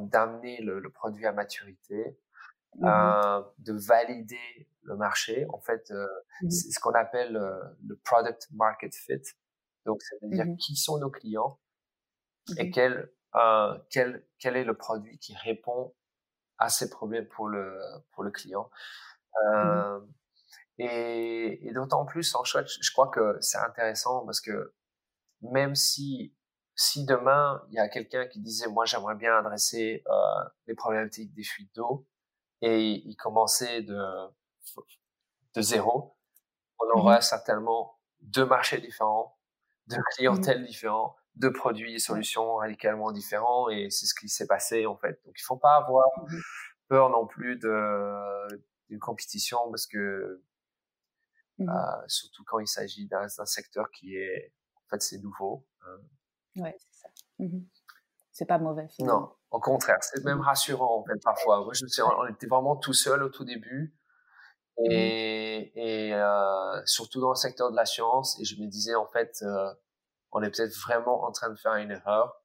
[0.00, 2.18] d'amener le, produit à maturité,
[2.76, 5.46] mmh euh, de valider le marché.
[5.50, 6.06] En fait, euh,
[6.42, 9.22] mmh c'est ce qu'on appelle le product market fit.
[9.84, 11.58] Donc, ça veut dire qui sont nos clients
[12.58, 13.10] et quel,
[13.90, 15.94] quel, quel est le produit qui répond
[16.58, 17.78] à ces problèmes pour le,
[18.12, 18.70] pour le client.
[20.78, 24.74] Et, et d'autant plus en chouette, je crois que c'est intéressant parce que
[25.42, 26.34] même si
[26.78, 31.34] si demain il y a quelqu'un qui disait moi j'aimerais bien adresser euh, les problématiques
[31.34, 32.06] des fuites d'eau
[32.62, 33.98] et il commençait de
[35.54, 36.16] de zéro,
[36.78, 39.38] on mmh aura certainement deux marchés différents,
[39.86, 44.46] deux mmh clientèles différents, deux produits et solutions radicalement différents et c'est ce qui s'est
[44.46, 45.20] passé en fait.
[45.24, 46.36] Donc il faut pas avoir mmh
[46.88, 48.48] peur non plus de
[48.88, 50.42] d'une compétition parce que
[51.60, 51.64] euh,
[52.06, 55.66] surtout quand il s'agit d'un secteur qui est en fait, c'est nouveau.
[55.82, 55.98] Hein.
[56.56, 57.08] Ouais, c'est ça.
[57.38, 57.60] Mmh
[58.32, 58.86] c'est pas mauvais.
[59.00, 61.64] Non, au contraire, c'est même mmh rassurant en fait parfois.
[61.64, 63.94] Moi, je me on était vraiment tout seul au tout début.
[64.78, 65.72] Mmh et,
[66.08, 69.72] et euh, surtout dans le secteur de l'assurance, et je me disais en fait, euh,
[70.32, 72.42] on est peut-être vraiment en train de faire une erreur.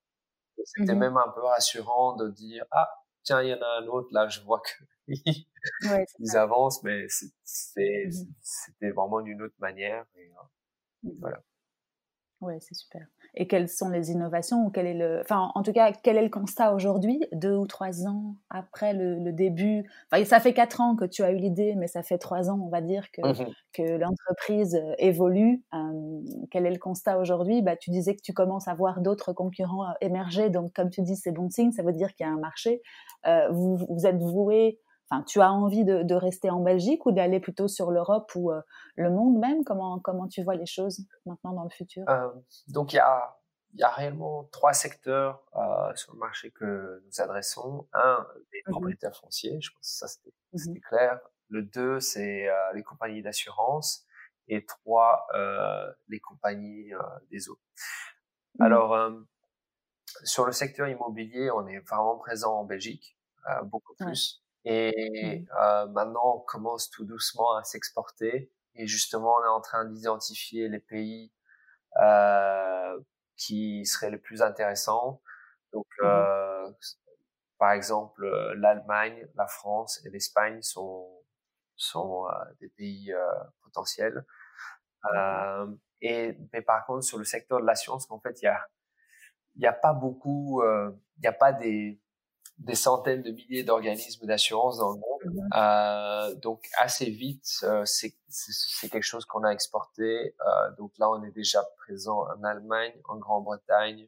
[0.66, 2.89] C'était même un peu rassurant de dire ah
[3.24, 4.84] tiens il y en a un autre là, je vois que
[5.89, 7.06] ouais, ils avancent, mais
[7.43, 10.06] c'était vraiment d'une autre manière.
[10.16, 11.41] Et, euh, voilà.
[12.46, 13.08] Oui, c'est super.
[13.36, 16.24] Et quelles sont les innovations ou quel est le, enfin, en tout cas, quel est
[16.24, 19.89] le constat aujourd'hui, deux ou trois ans après le, début?
[20.12, 22.60] Enfin, ça fait quatre ans que tu as eu l'idée, mais ça fait trois ans,
[22.64, 25.64] on va dire, que, mmh que l'entreprise euh, évolue.
[26.52, 27.64] quel est le constat aujourd'hui?
[27.64, 31.02] Bah, Tu disais que tu commences à voir d'autres concurrents euh, émerger, donc comme tu
[31.02, 32.84] dis, c'est bon signe, ça veut dire qu'il y a un marché.
[33.26, 34.80] Euh, vous, vous êtes voué
[35.22, 38.61] tu as envie de, rester en Belgique ou d'aller plutôt sur l'Europe ou euh,
[38.95, 39.64] le monde même?
[39.64, 42.03] Comment, comment tu vois les choses maintenant dans le futur?
[42.09, 42.30] Euh,
[42.68, 43.38] Donc, il y a,
[43.76, 47.88] y a réellement trois secteurs euh, sur le marché que nous adressons.
[47.93, 51.20] Un, les mmh propriétaires fonciers, je pense que ça mmh c'était clair.
[51.49, 54.05] Le deux, c'est les compagnies d'assurance.
[54.47, 55.28] Et trois,
[56.07, 56.91] les compagnies
[57.30, 57.59] des eaux.
[58.59, 59.11] Mmh Alors,
[60.24, 63.18] sur le secteur immobilier, on est vraiment présent en Belgique,
[63.66, 64.43] beaucoup plus.
[64.66, 65.47] Et mmh.
[65.59, 68.51] euh, maintenant, on commence tout doucement à s'exporter.
[68.76, 71.32] Et justement, on est en train d'identifier les pays
[72.01, 72.99] euh,
[73.38, 75.22] qui seraient les plus intéressants.
[75.74, 76.72] Donc, mmh euh,
[77.59, 78.26] par exemple,
[78.57, 81.24] l'Allemagne, la France et l'Espagne sont
[81.78, 82.26] sont
[82.59, 83.14] des pays
[83.61, 84.26] potentiels.
[86.01, 88.68] et mais par contre, sur le secteur de la science, en fait, il y a
[89.55, 92.03] il n'y a pas beaucoup, il n'y a pas des
[92.64, 95.47] des centaines de milliers d'organismes d'assurance dans le monde.
[95.55, 98.14] Euh, donc assez vite, euh, c'est
[98.89, 100.36] quelque chose qu'on a exporté.
[100.39, 104.07] Euh, donc là, on est déjà présent en Allemagne, en Grande-Bretagne.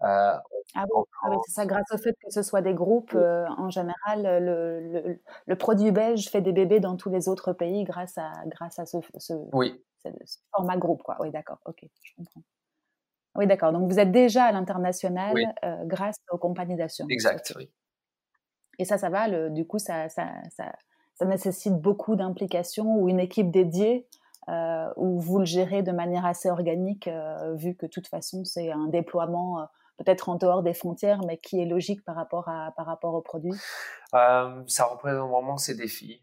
[0.00, 0.42] Ah
[0.90, 4.80] bon, ah c'est ça, grâce au fait que ce soit des groupes, en général, le,
[4.80, 8.78] le, le, produit belge fait des bébés dans tous les autres pays grâce à, grâce
[8.78, 9.82] à ce, ce, oui.
[10.02, 11.02] ce format groupe.
[11.02, 11.16] Quoi.
[11.20, 12.42] Oui, d'accord, ok, je comprends.
[13.38, 13.72] Oui, d'accord.
[13.72, 15.34] Donc, vous êtes déjà à l'international
[15.64, 17.10] euh, grâce aux compagnies d'assurance.
[17.10, 17.70] Exact, oui.
[18.78, 19.28] Et ça, ça va.
[19.28, 20.72] Le, du coup, ça, ça, ça,
[21.14, 24.06] ça nécessite beaucoup d'implication ou une équipe dédiée
[24.48, 28.44] euh, où vous le gérez de manière assez organique, euh, vu que de toute façon,
[28.44, 29.64] c'est un déploiement euh,
[29.96, 33.22] peut-être en dehors des frontières, mais qui est logique par rapport, à, par rapport au
[33.22, 33.54] produit
[34.12, 36.22] Ça représente vraiment ces défis.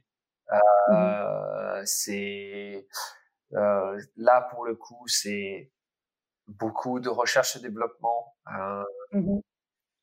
[0.89, 1.31] Mmh
[1.85, 2.87] c'est
[3.51, 5.72] là pour le coup, c'est
[6.47, 8.35] beaucoup de recherche et développement.
[8.47, 9.39] Euh, mmh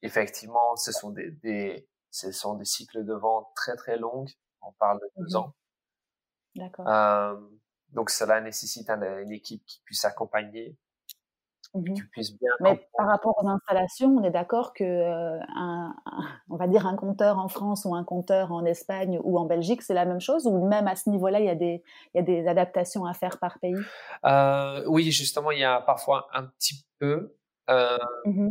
[0.03, 4.25] Effectivement, ce sont des, des, ce sont des cycles de vente très très longs.
[4.63, 5.55] On parle de deux mmh ans.
[6.57, 6.89] D'accord.
[6.89, 7.37] Euh,
[7.91, 10.79] donc cela nécessite une équipe qui puisse accompagner
[11.73, 11.95] Mmh
[12.61, 15.95] Mais par rapport aux installations, on est d'accord que euh, un,
[16.49, 19.83] on va dire un compteur en France ou un compteur en Espagne ou en Belgique,
[19.83, 22.21] c'est la même chose ou même à ce niveau-là, il y a des il y
[22.21, 23.77] a des adaptations à faire par pays?
[24.25, 27.37] Euh, oui, justement, il y a parfois un petit peu,
[27.69, 28.51] euh, mmh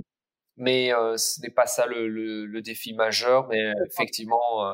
[0.61, 3.47] mais ce n'est pas ça le, le, le, défi majeur.
[3.47, 4.67] Mais effectivement,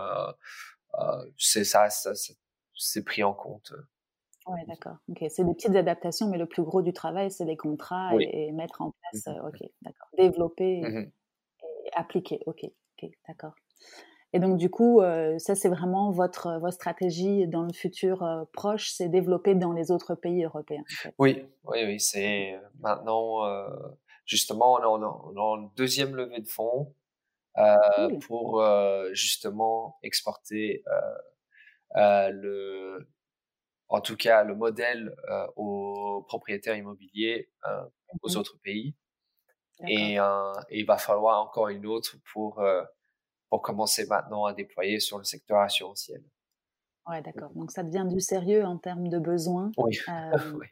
[1.37, 2.13] c'est ça, ça
[2.73, 3.71] c'est pris en compte.
[4.47, 4.97] Ouais, d'accord.
[5.09, 8.51] Ok, c'est des petites adaptations, mais le plus gros du travail, c'est les contrats et,
[8.51, 9.27] mettre en place.
[9.27, 10.07] Mmh ok, d'accord.
[10.17, 11.11] Développer mmh
[11.85, 12.39] et, appliquer.
[12.45, 13.53] Ok, ok, d'accord.
[14.33, 18.43] Et donc du coup, euh, ça c'est vraiment votre votre stratégie dans le futur euh,
[18.51, 20.83] proche, c'est développer dans les autres pays européens.
[21.17, 21.99] Oui, oui, oui.
[22.01, 23.43] C'est euh, maintenant
[24.25, 26.93] justement on a, on une deuxième levée de fonds
[28.27, 28.61] pour
[29.13, 30.83] justement exporter
[31.95, 33.07] le
[33.89, 37.83] en tout cas le modèle euh, aux propriétaires immobiliers euh,
[38.21, 38.95] aux mmh autres pays.
[39.87, 42.81] Et, euh, et, il va falloir encore une autre pour, euh,
[43.49, 46.23] pour commencer maintenant à déployer sur le secteur assurantiel.
[47.07, 47.51] Ouais, d'accord.
[47.53, 49.71] Donc ça devient du sérieux en termes de besoins.
[49.77, 49.99] Oui.
[50.55, 50.67] oui.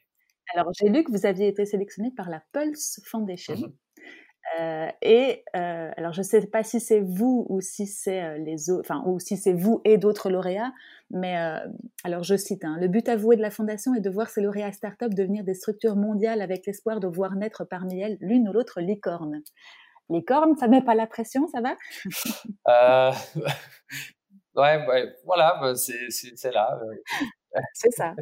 [0.53, 3.55] Alors j'ai lu que vous aviez été sélectionné par la Pulse Foundation.
[3.55, 3.73] Mmh
[4.59, 8.37] euh, et euh, alors je ne sais pas si c'est vous ou si c'est euh,
[8.37, 10.73] les autres, enfin ou si c'est vous et d'autres lauréats,
[11.09, 11.35] mais
[12.03, 14.71] alors je cite hein, le but avoué de la fondation est de voir ces lauréats
[14.71, 18.81] start-up devenir des structures mondiales avec l'espoir de voir naître parmi elles l'une ou l'autre
[18.81, 19.41] licorne.
[20.09, 21.77] Licorne, ça met pas la pression, ça va?
[24.55, 26.79] Ouais, ouais, voilà, bah, c'est là.
[27.73, 28.13] c'est ça.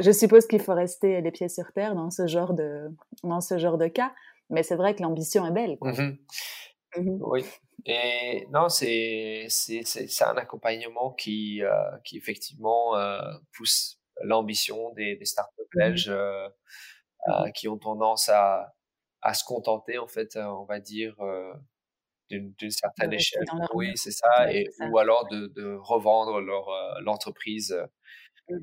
[0.00, 2.90] Je suppose qu'il faut rester les pieds sur terre dans ce genre de,
[3.22, 4.12] dans ce genre de cas.
[4.50, 5.78] Mais c'est vrai que l'ambition est belle.
[5.80, 6.16] Mmh
[6.96, 7.44] mmh oui.
[7.86, 9.48] Et non, c'est
[10.20, 11.72] un accompagnement qui euh,
[12.04, 13.20] qui effectivement euh,
[13.56, 16.48] pousse l'ambition des, des startups mmh belges euh,
[17.54, 18.74] qui ont tendance à
[19.22, 21.16] à se contenter en fait, on va dire
[22.30, 23.44] d'une certaine échelle.
[23.74, 24.52] Oui, c'est ça.
[24.52, 26.40] et ou alors de, de revendre
[27.00, 27.74] l'entreprise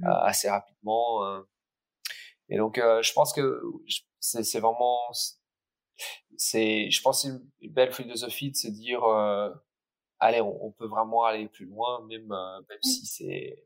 [0.04, 1.44] assez rapidement.
[2.50, 3.62] Et donc, je pense que
[4.20, 5.00] c'est vraiment
[6.42, 9.52] c'est, je pense, une, une belle philosophie de se dire, euh,
[10.20, 13.64] allez, on, on, peut vraiment aller plus loin, même, euh, même si c'est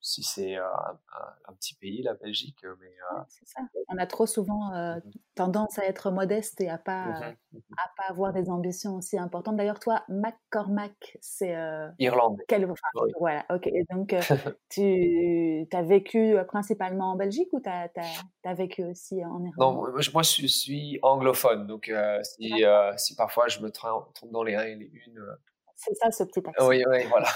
[0.00, 2.58] si c'est euh, un, un, petit pays, la Belgique.
[2.80, 3.60] Mais, euh, ça.
[3.88, 5.00] On a trop souvent euh, mmh
[5.34, 9.16] tendance à être modeste et à pas, mmh mmh à pas avoir des ambitions aussi
[9.16, 9.56] importantes.
[9.56, 11.56] D'ailleurs, toi, McCormack, c'est...
[12.00, 12.40] Irlande.
[12.48, 12.68] Quel...
[13.20, 13.68] Voilà, ok.
[13.68, 14.16] Et donc,
[14.68, 17.88] tu as vécu principalement en Belgique ou tu as,
[18.44, 19.54] as, vécu aussi en Irlande?
[19.58, 21.68] Non, moi, moi je suis anglophone.
[21.68, 21.92] Donc,
[22.24, 22.64] si,
[22.96, 25.24] si parfois je me trompe dans les uns et les unes...
[25.76, 26.66] C'est ça, ce petit accent.
[26.66, 27.28] Oui, oui, voilà.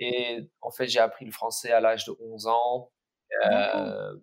[0.00, 2.92] Et en fait, j'ai appris le français à l'âge de 11 ans.
[3.46, 4.16] Euh,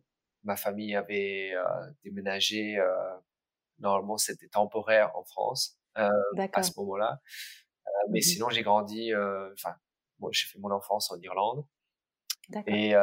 [0.43, 2.78] ma famille avait euh, déménagé.
[2.78, 3.17] Euh,
[3.80, 6.09] normalement, c'était temporaire en France euh,
[6.53, 7.22] à ce moment-là.
[7.88, 9.13] Euh, mais mmh sinon, j'ai grandi.
[9.13, 9.76] Euh, enfin,
[10.19, 11.65] moi, j'ai fait mon enfance en Irlande.
[12.67, 12.93] Et,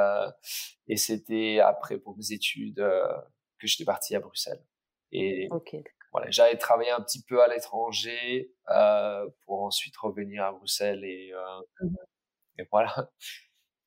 [0.89, 4.63] et c'était après pour mes études que j'étais parti à Bruxelles.
[5.11, 8.53] Et okay, voilà, j'allais travailler un petit peu à l'étranger
[9.47, 11.33] pour ensuite revenir à Bruxelles et
[11.81, 11.97] mmh
[12.59, 13.11] et voilà.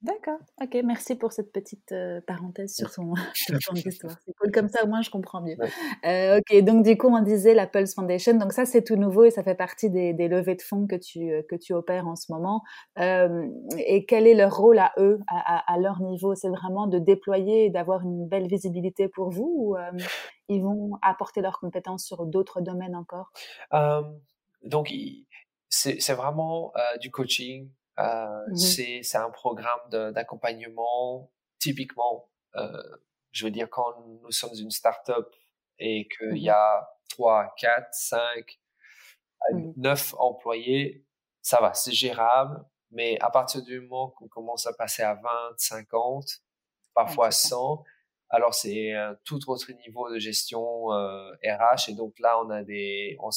[0.01, 3.13] D'accord, ok, merci pour cette petite euh, parenthèse sur ton,
[3.85, 4.17] histoire.
[4.25, 5.57] C'est cool, comme ça au moins je comprends mieux.
[6.05, 9.25] Euh, ok, donc du coup on disait la Pulse Foundation, donc ça c'est tout nouveau
[9.25, 12.15] et ça fait partie des, levées de fonds que tu, euh, que tu opères en
[12.15, 12.63] ce moment.
[12.97, 16.33] et quel est leur rôle à eux, à, leur niveau?
[16.33, 19.75] C'est vraiment de déployer et d'avoir une belle visibilité pour vous ou
[20.49, 23.31] ils vont apporter leurs compétences sur d'autres domaines encore?
[24.63, 24.91] Donc
[25.69, 32.81] c'est vraiment du coaching, mmh c'est un programme d'accompagnement typiquement, euh,
[33.31, 35.33] je veux dire, quand nous sommes une start-up
[35.79, 38.59] et qu'il y mmh a 3, 4, 5,
[39.77, 41.05] 9 employés,
[41.41, 42.63] ça va, c'est gérable.
[42.91, 46.25] Mais à partir du moment qu'on commence à passer à 20, 50,
[46.93, 47.83] parfois 100,
[48.29, 51.89] alors c'est un tout autre niveau de gestion euh, RH.
[51.89, 53.29] Et donc là, on a des, on,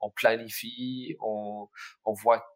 [0.00, 1.68] on planifie, on,
[2.04, 2.51] on voit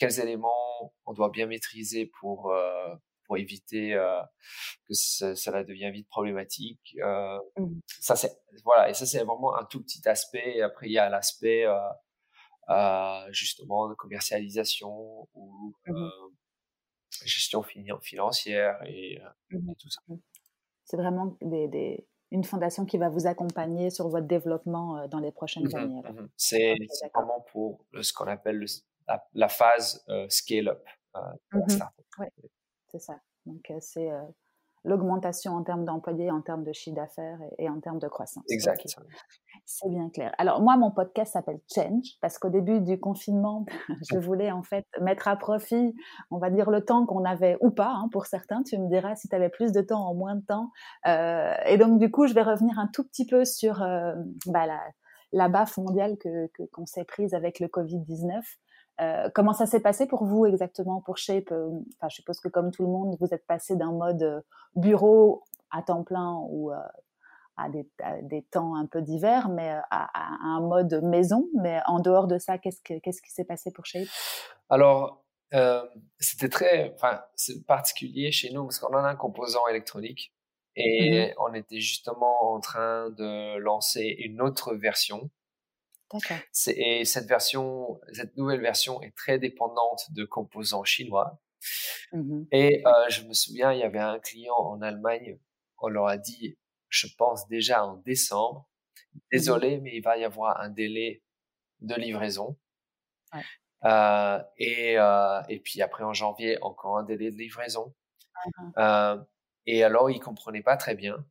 [0.00, 2.94] quels éléments on doit bien maîtriser pour euh,
[3.26, 4.20] pour éviter euh,
[4.88, 6.96] que cela devienne vite problématique.
[7.00, 7.80] Euh, mmh.
[8.00, 8.32] Ça c'est
[8.64, 10.56] voilà et ça c'est vraiment un tout petit aspect.
[10.56, 11.66] Et après il y a l'aspect
[13.30, 16.10] justement de commercialisation ou mmh
[17.24, 19.20] gestion financière et,
[19.50, 20.00] mmh tout ça.
[20.84, 25.74] C'est vraiment des, une fondation qui va vous accompagner sur votre développement dans les prochaines
[25.76, 26.02] années.
[26.36, 26.76] C'est
[27.14, 28.66] vraiment pour ce qu'on appelle le,
[29.34, 30.82] la, phase euh, scale-up
[31.16, 31.20] euh,
[31.52, 31.84] mmh
[32.92, 33.20] c'est ça.
[33.46, 34.10] Donc, euh, c'est
[34.82, 38.42] l'augmentation en termes d'employés, en termes de chiffre d'affaires et, en termes de croissance.
[38.48, 38.84] Exact.
[39.64, 40.34] C'est bien clair.
[40.38, 43.64] Alors moi, mon podcast s'appelle Change parce qu'au début du confinement,
[44.10, 45.94] je voulais en fait mettre à profit,
[46.32, 48.64] on va dire, le temps qu'on avait ou pas, hein, pour certains.
[48.64, 50.72] Tu me diras si tu avais plus de temps en moins de temps.
[51.06, 53.78] et donc du coup, je vais revenir un tout petit peu sur
[54.46, 54.80] bah, la,
[55.32, 58.42] la baffe mondiale que qu'on s'est prise avec le Covid-19.
[59.00, 62.48] Euh, comment ça s'est passé pour vous exactement pour Shape euh, Enfin, je suppose que
[62.48, 64.40] comme tout le monde, vous êtes passé d'un mode euh,
[64.76, 66.72] bureau à temps plein ou
[67.56, 67.88] à des,
[68.22, 70.08] des, temps un peu divers, mais à,
[70.42, 71.48] un mode maison.
[71.60, 74.08] Mais en dehors de ça, qu'est-ce, qu'est-ce qui s'est passé pour Shape?
[74.68, 75.22] Alors,
[76.18, 80.34] c'était très, enfin, c'est particulier chez nous parce qu'on en a un composant électronique
[80.74, 85.30] et mmh on était justement en train de lancer une autre version
[86.68, 91.40] et cette version, cette nouvelle version est très dépendante de composants chinois.
[92.12, 95.38] Mmh et euh, je me souviens, il y avait un client en Allemagne,
[95.78, 96.56] on leur a dit,
[96.88, 98.66] je pense déjà en décembre,
[99.14, 101.22] mmh désolé, mais il va y avoir un délai
[101.80, 102.56] de livraison.
[103.34, 103.42] Ouais.
[103.84, 107.94] Euh, et, euh, et puis après en janvier, encore un délai de livraison.
[108.46, 109.16] Mmh euh,
[109.66, 111.24] et alors, ils comprenaient pas très bien.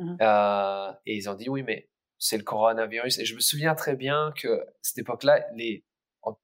[0.00, 1.88] Euh, et ils ont dit, oui, mais
[2.18, 3.18] c'est le coronavirus.
[3.18, 5.84] Et je me souviens très bien que à cette époque-là, les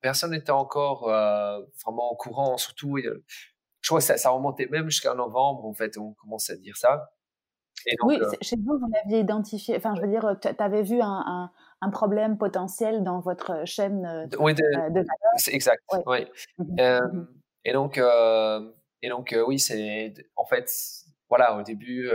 [0.00, 2.56] personne n'était encore euh, vraiment au courant.
[2.56, 6.56] Surtout, je crois que ça, ça remontait même jusqu'à novembre, en fait, on commençait à
[6.56, 7.10] dire ça.
[7.86, 9.76] Et donc, oui, euh, chez vous, vous l'aviez identifié.
[9.76, 11.50] Enfin, je veux dire, tu avais vu un,
[11.80, 15.08] un, problème potentiel dans votre chaîne euh, de, oui, de, valeur.
[15.48, 15.82] Exact.
[16.06, 16.26] Oui.
[16.58, 17.26] Mmh mmh
[17.66, 20.70] et donc, et donc, oui, c'est en fait,
[21.30, 22.10] voilà, au début,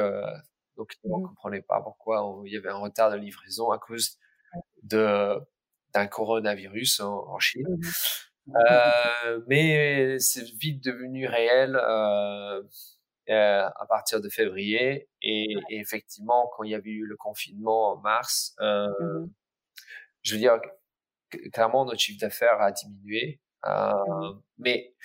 [0.79, 3.77] donc, on ne mmh comprenait pas pourquoi il y avait un retard de livraison à
[3.77, 4.17] cause
[4.81, 5.37] de
[5.93, 7.65] d'un coronavirus en, Chine.
[7.67, 7.75] Mmh
[8.47, 12.63] mmh euh, mais c'est vite devenu réel euh,
[13.29, 15.09] euh, à partir de février.
[15.21, 20.61] Et, effectivement, quand il y avait eu le confinement en mars, je veux dire,
[21.51, 23.41] clairement, notre chiffre d'affaires a diminué.
[24.57, 24.95] Mais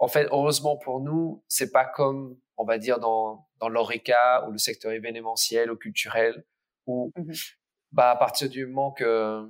[0.00, 4.52] en fait, heureusement pour nous, c'est pas comme on va dire, dans, dans l'ORECA ou
[4.52, 6.44] le secteur événementiel ou culturel,
[6.86, 7.32] où mmh
[7.92, 9.44] bah, à partir du moment que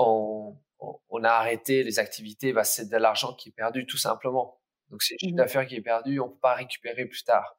[0.00, 4.60] on, on, a arrêté les activités, bah, c'est de l'argent qui est perdu tout simplement.
[4.90, 7.56] Donc c'est une affaire qui est perdu, on peut pas récupérer plus tard.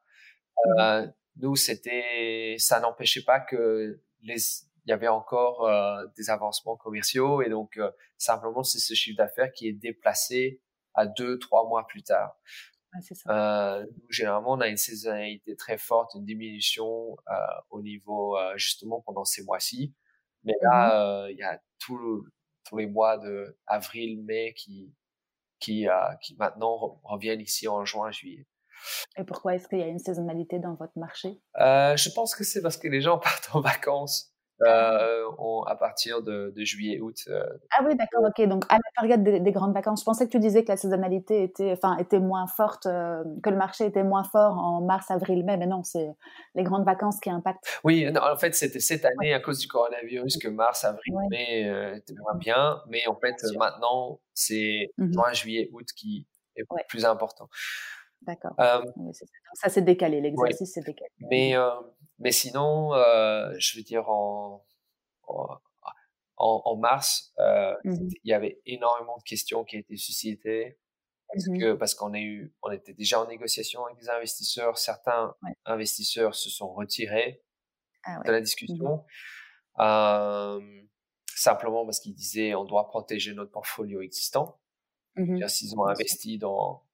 [0.66, 4.36] Mmh euh, nous, c'était, ça n'empêchait pas que les,
[4.86, 9.18] il y avait encore euh, des avancements commerciaux et donc euh, simplement c'est ce chiffre
[9.18, 10.62] d'affaires qui est déplacé
[10.94, 12.36] à deux, trois mois plus tard.
[13.28, 17.34] Euh, généralement, on a une saisonnalité très forte, une diminution euh,
[17.70, 19.94] au niveau euh, justement pendant ces mois-ci.
[20.44, 22.26] Mais mmh là, il y a tous
[22.76, 24.94] les mois de avril, mai qui
[25.60, 25.88] qui
[26.22, 28.48] qui maintenant reviennent ici en juin, juillet.
[29.18, 31.40] Et pourquoi est-ce qu'il y a une saisonnalité dans votre marché?
[31.56, 34.31] Je pense que c'est parce que les gens partent en vacances
[34.68, 35.30] euh,
[35.68, 37.18] à partir de, juillet, août.
[37.28, 37.44] Euh.
[37.78, 38.48] Ah oui, d'accord, ok.
[38.48, 41.44] Donc à la période des, grandes vacances, je pensais que tu disais que la saisonnalité
[41.44, 45.44] était, enfin, était moins forte, euh, que le marché était moins fort en mars, avril,
[45.46, 45.58] mai.
[45.58, 46.10] Mais non, c'est
[46.56, 47.80] les grandes vacances qui impactent.
[47.84, 52.16] Oui, en fait, c'était cette année à cause du coronavirus que mars, avril, mai était
[52.20, 52.82] moins bien.
[52.88, 57.50] Mais en fait, maintenant, c'est mmh juin, juillet, août qui est plus important.
[58.22, 58.54] D'accord.
[59.54, 61.10] ça, c'est décalé, l'exercice c'est décalé.
[61.32, 61.56] Mais,
[62.22, 64.64] mais sinon, je veux dire, en,
[66.38, 67.34] en, mars,
[67.84, 70.78] mmh il y avait énormément de questions qui étaient suscitées.
[71.34, 74.78] Parce mmh que parce qu'on eu, on était déjà en négociation avec des investisseurs.
[74.78, 77.44] Certains investisseurs se sont retirés
[78.04, 79.06] ah de la mmh discussion,
[81.36, 84.60] simplement parce qu'ils disaient on doit protéger notre portfolio existant.
[85.48, 86.86] S'ils ont investi dans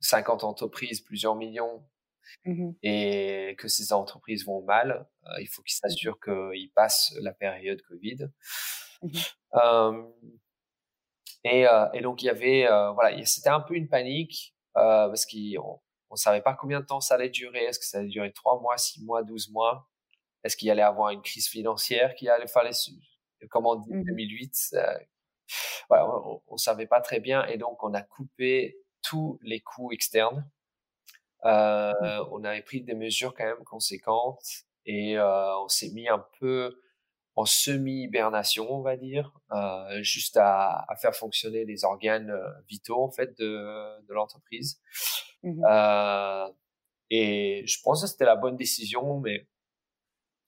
[0.00, 1.84] 50 entreprises, plusieurs millions,
[2.82, 5.06] et que ces entreprises vont mal,
[5.40, 8.28] il faut qu'ils s'assurent qu'ils passent la période Covid.
[11.44, 15.08] Et, euh, et, donc il y avait, euh, voilà, c'était un peu une panique euh,
[15.08, 17.64] parce qu'on on savait pas combien de temps ça allait durer.
[17.64, 19.88] Est-ce que ça allait durer trois mois, six mois, douze mois?
[20.44, 22.70] Est-ce qu'il allait avoir une crise financière qui allait fallait,
[23.50, 24.76] comme on dit, 2008
[25.88, 29.92] voilà, on, on, savait pas très bien et donc on a coupé tous les coûts
[29.92, 30.48] externes.
[31.44, 36.24] Euh, on avait pris des mesures quand même conséquentes et euh, on s'est mis un
[36.38, 36.78] peu
[37.34, 42.32] en semi-hibernation, on va dire, euh, juste à, à, faire fonctionner les organes
[42.68, 44.80] vitaux en fait de, de l'entreprise.
[45.42, 45.64] Mmh
[47.14, 49.46] et je pense que c'était la bonne décision, mais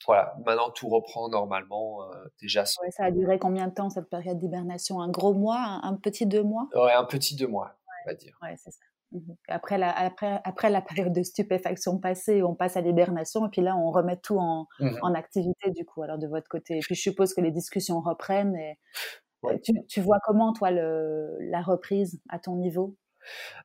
[0.06, 2.62] voilà, maintenant tout reprend normalement euh, déjà.
[2.82, 5.00] Ouais, ça a duré combien de temps cette période d'hibernation?
[5.00, 6.68] Un gros mois, un, petit deux mois?
[6.74, 8.36] Ouais, un petit deux mois, on va dire.
[8.42, 8.80] Ouais, c'est ça.
[9.14, 13.48] Mmh après la, après, après la période de stupéfaction passée, on passe à l'hibernation et
[13.48, 16.78] puis là, on remet tout en, mmh en, activité du coup, alors de votre côté.
[16.78, 18.56] Et puis je suppose que les discussions reprennent.
[18.56, 18.76] Et,
[19.62, 22.96] tu, tu, vois comment, toi, le, la reprise à ton niveau?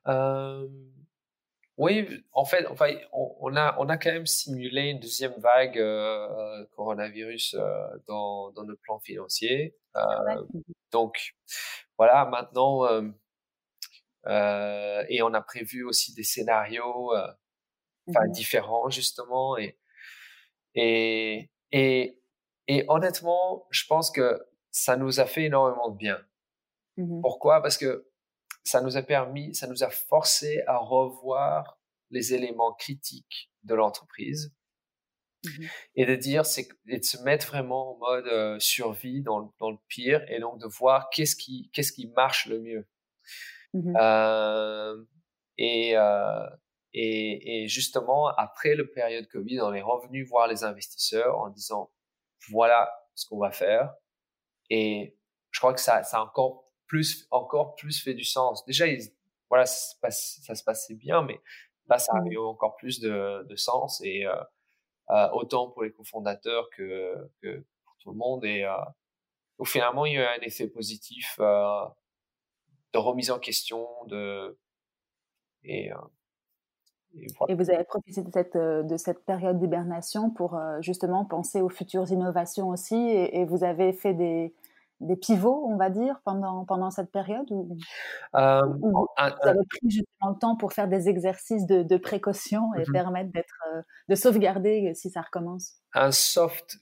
[0.06, 0.68] Euh,
[1.78, 6.64] Oui, en fait, enfin, on, a, on a quand même simulé une deuxième vague euh,
[6.76, 9.74] coronavirus euh, dans, dans notre plan financier.
[10.92, 11.34] Donc,
[11.96, 12.86] voilà, maintenant
[14.26, 19.78] euh, et on a prévu aussi des scénarios euh, mmh différents justement et,
[20.74, 22.18] et et
[22.68, 24.40] et honnêtement je pense que
[24.72, 26.20] ça nous a fait énormément de bien.
[26.96, 27.62] Mmh pourquoi?
[27.62, 28.08] Parce que
[28.64, 31.78] ça nous a permis ça nous a forcé à revoir
[32.10, 34.52] les éléments critiques de l'entreprise
[35.44, 35.66] mmh
[35.96, 39.70] et de dire c'est et de se mettre vraiment en mode euh, survie dans, dans
[39.70, 42.86] le pire et donc de voir qu'est-ce qui qu'est-ce qui marche le mieux
[43.72, 45.04] Mmh euh,
[45.58, 46.46] et, euh,
[46.92, 51.90] et, et, justement, après le période Covid, on est revenu voir les investisseurs en disant,
[52.48, 53.92] voilà ce qu'on va faire.
[54.70, 55.16] Et
[55.50, 58.64] je crois que ça, ça a encore plus, encore plus fait du sens.
[58.64, 58.86] Déjà,
[59.48, 61.40] voilà, ça se, passe, ça se, passait bien, mais
[61.88, 62.32] là, ça a mmh.
[62.32, 64.34] eu encore plus de, de sens et euh,
[65.10, 68.44] euh, autant pour les cofondateurs que, que pour tout le monde.
[68.44, 68.76] Et euh,
[69.58, 71.84] donc, finalement, il y a eu un effet positif euh,
[72.92, 74.56] de remise en question, de
[75.64, 75.96] et, euh,
[77.48, 81.60] et, vous avez profité de cette, euh, de cette période d'hibernation pour euh, justement penser
[81.60, 84.54] aux futures innovations aussi, et, vous avez fait des,
[85.00, 87.76] des pivots, on va dire, pendant, pendant cette période ou,
[88.32, 92.92] vous avez pris justement le temps pour faire des exercices de, de précaution et mmh
[92.92, 93.66] permettre d'être,
[94.08, 95.76] de sauvegarder si ça recommence?
[95.94, 96.78] Un soft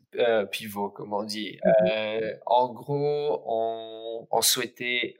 [0.50, 1.58] pivot, comme on dit.
[1.64, 5.16] Mmh en gros, on, on souhaitait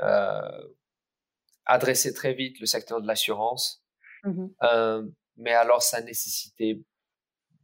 [1.68, 3.84] adresser très vite le secteur de l'assurance.
[4.24, 6.82] Mmh euh, mais alors, ça nécessitait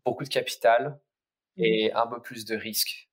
[0.05, 0.91] beaucoup de capital
[1.57, 3.04] mmh et un peu plus de risques.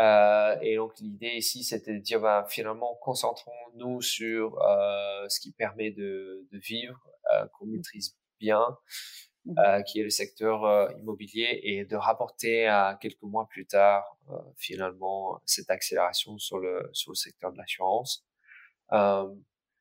[0.00, 5.52] Euh, et donc, l'idée ici, c'était de dire, bah, finalement, concentrons-nous sur euh, ce qui
[5.52, 6.98] permet de, de vivre,
[7.34, 8.64] euh, qu'on maîtrise bien,
[9.58, 14.16] euh, qui est le secteur euh, immobilier, et de rapporter à quelques mois plus tard,
[14.56, 18.24] finalement, cette accélération sur le, sur le secteur de l'assurance.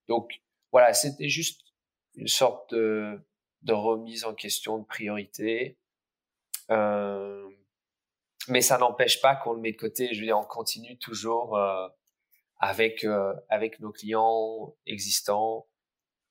[0.07, 0.41] Donc
[0.72, 1.61] voilà, c'était juste
[2.15, 3.19] une sorte de,
[3.61, 5.77] de, remise en question de priorité.
[6.72, 7.48] Euh,
[8.48, 10.14] mais ça n'empêche pas qu'on le met de côté.
[10.14, 11.88] Je veux dire, on continue toujours euh,
[12.60, 15.68] avec euh, avec nos clients existants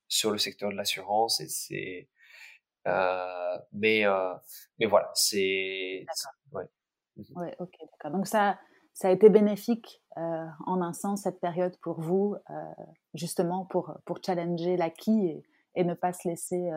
[0.09, 2.09] sur le secteur de l'assurance et c'est
[2.87, 4.05] euh, mais
[4.79, 6.07] mais voilà c'est
[6.53, 6.65] ouais.
[7.35, 8.59] ouais ok d'accord donc ça
[8.95, 12.37] ça a été bénéfique en un sens cette période pour vous,
[13.15, 15.45] justement pour, pour challenger l'acquis et,
[15.77, 16.71] et ne pas se laisser,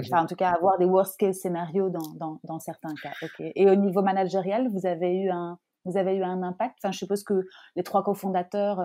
[0.00, 3.12] mmh enfin, en tout cas avoir des worst case scénarios dans, dans, dans certains cas.
[3.40, 6.76] Et au niveau managérial, vous avez eu un, vous avez eu un impact?
[6.82, 7.46] Enfin, je suppose que
[7.76, 8.82] les trois cofondateurs,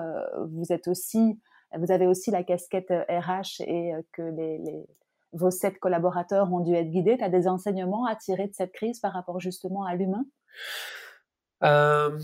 [0.49, 1.39] vous êtes aussi,
[1.77, 4.85] vous avez aussi la casquette RH et que les, les,
[5.33, 7.17] vos sept collaborateurs ont dû être guidés.
[7.17, 10.25] Tu as des enseignements à tirer de cette crise par rapport justement à l'humain?
[11.63, 12.19] Euh,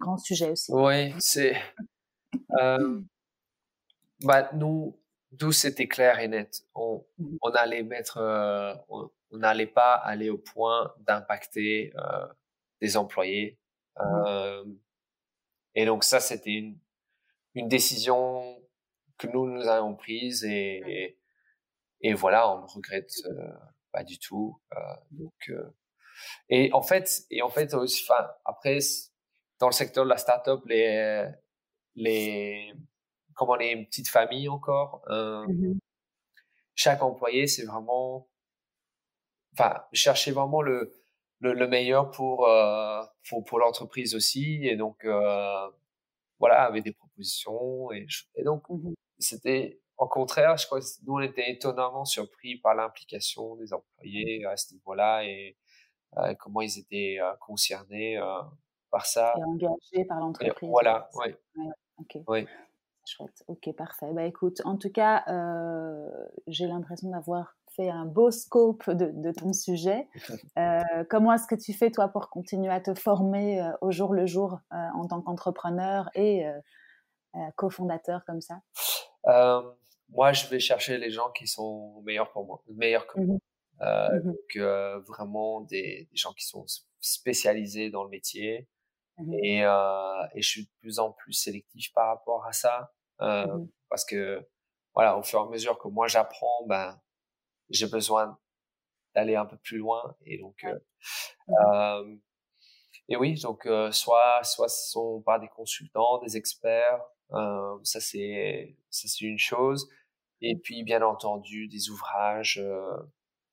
[0.00, 0.72] Grand sujet aussi.
[0.72, 1.56] Oui, c'est.
[2.60, 3.00] Euh,
[4.22, 4.96] bah, nous,
[5.36, 6.62] tout c'était clair et net.
[6.74, 12.26] On, mmh on allait mettre, euh, on n'allait pas aller au point d'impacter euh,
[12.80, 13.58] des employés.
[13.98, 14.76] Mmh
[15.78, 16.78] et donc ça, c'était une,
[17.54, 18.58] une décision
[19.18, 21.18] que nous nous avons prise et,
[22.00, 23.12] et, voilà, on ne regrette
[23.92, 24.58] pas du tout.
[25.10, 25.52] donc
[26.48, 28.78] et en fait, et en fait aussi, enfin après
[29.58, 31.26] dans le secteur de la startup, les
[31.94, 32.72] les
[33.36, 35.78] comme on est une petite famille encore, euh, mmh
[36.78, 38.28] chaque employé, c'est vraiment,
[39.54, 40.92] enfin, chercher vraiment le,
[41.38, 44.66] le, le meilleur pour, euh, pour, pour l'entreprise aussi.
[44.66, 45.70] Et donc, euh,
[46.38, 47.90] voilà, avec des propositions.
[47.92, 52.56] Et, et donc, mmh c'était, au contraire, je crois que nous, on était étonnamment surpris
[52.56, 55.56] par l'implication des employés à ce niveau-là et
[56.38, 58.20] comment ils étaient concernés
[58.90, 59.32] par ça.
[59.38, 60.68] Et engagés par l'entreprise.
[60.68, 61.34] Voilà, oui.
[62.26, 62.46] Ouais.
[63.06, 63.44] Chouette.
[63.46, 64.12] Ok, parfait.
[64.12, 66.08] Bah écoute, en tout cas, euh,
[66.48, 70.08] j'ai l'impression d'avoir fait un beau scope de, de ton sujet.
[70.58, 74.14] Euh, comment est-ce que tu fais toi pour continuer à te former euh, au jour
[74.14, 76.46] le jour en tant qu'entrepreneur et
[77.56, 78.60] cofondateur comme ça?
[80.08, 83.36] Moi, je vais chercher les gens qui sont meilleurs pour moi, meilleurs que moi.
[83.36, 83.38] Mmh
[83.80, 84.56] mmh donc
[85.06, 86.64] vraiment des, des, gens qui sont
[87.00, 88.66] spécialisés dans le métier.
[89.18, 92.94] Mmh et, et je suis de plus en plus sélectif par rapport à ça.
[93.22, 94.44] Euh, mmh parce que
[94.94, 97.00] voilà, au fur et à mesure que moi j'apprends, ben
[97.70, 98.36] j'ai besoin
[99.14, 100.74] d'aller un peu plus loin et donc euh,
[101.48, 102.16] mmh euh,
[103.08, 107.00] et oui donc euh, soit soit ce sont pas des consultants, des experts,
[107.32, 109.88] euh, ça c'est ça c'est une chose
[110.40, 110.60] et mmh.
[110.62, 112.60] puis bien entendu des ouvrages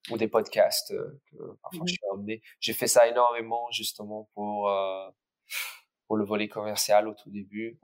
[0.09, 0.93] ou des podcasts
[1.27, 2.41] que parfois je suis amené.
[2.59, 4.69] J'ai fait ça énormément justement pour
[6.07, 7.79] pour le volet commercial au tout début.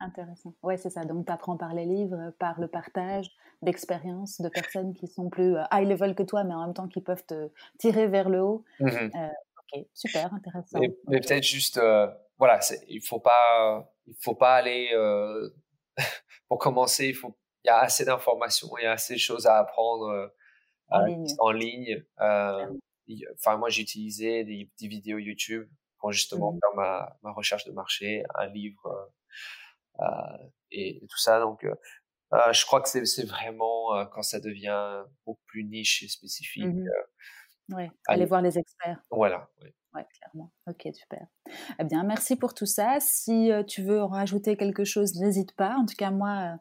[0.00, 0.54] Intéressant.
[0.62, 1.04] Ouais, c'est ça.
[1.04, 3.30] Donc, tu apprends par les livres, par le partage
[3.62, 6.86] d'expériences de personnes qui sont plus euh, high level que toi, mais en même temps
[6.86, 8.64] qui peuvent te tirer vers le haut.
[8.78, 9.28] Mmh euh,
[9.74, 10.78] ok, super, intéressant.
[10.78, 12.06] Mais, peut-être juste, euh,
[12.38, 14.90] voilà, il faut pas, il faut pas aller.
[14.92, 15.50] Euh,
[16.48, 19.46] pour commencer, il faut, il y a assez d'informations, il y a assez de choses
[19.46, 20.30] à apprendre
[20.90, 21.26] en ligne.
[21.40, 22.04] En ligne.
[23.34, 25.68] Enfin, moi, j'ai utilisé des, des, vidéos YouTube
[25.98, 29.10] pour justement mmh faire ma, ma recherche de marché, un livre
[30.00, 31.40] euh, et, tout ça.
[31.40, 31.74] Donc, euh,
[32.34, 36.66] euh, je crois que c'est vraiment quand ça devient beaucoup plus niche et spécifique.
[37.70, 38.98] Ouais, aller voir les experts.
[39.10, 39.48] Voilà.
[39.62, 39.74] Ouais.
[39.94, 40.06] ouais.
[40.18, 40.52] clairement.
[40.66, 41.26] Ok, super.
[41.78, 42.96] Eh bien, merci pour tout ça.
[43.00, 45.76] Si tu veux rajouter quelque chose, n'hésite pas.
[45.76, 46.56] En tout cas, moi,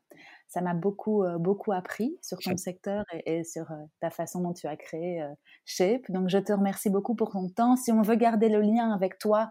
[0.50, 3.68] ça m'a beaucoup, beaucoup appris sur ton secteur et, et sur
[4.02, 5.26] ta façon dont tu as créé
[5.64, 6.10] Shape.
[6.10, 7.78] Donc, je te remercie beaucoup pour ton temps.
[7.78, 9.50] Si on veut garder le lien avec toi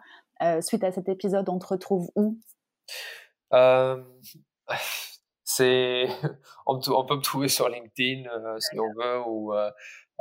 [0.60, 2.38] suite à cet épisode, on te retrouve où?
[3.52, 4.02] Euh,
[5.44, 6.06] c'est,
[6.66, 9.70] on, peut me trouver sur LinkedIn euh, si on veut, ou, euh,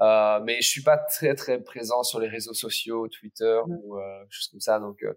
[0.01, 3.73] euh, mais je suis pas très très présent sur les réseaux sociaux, Twitter mmh.
[3.83, 4.79] ou euh, choses comme ça.
[4.79, 5.13] Donc, euh,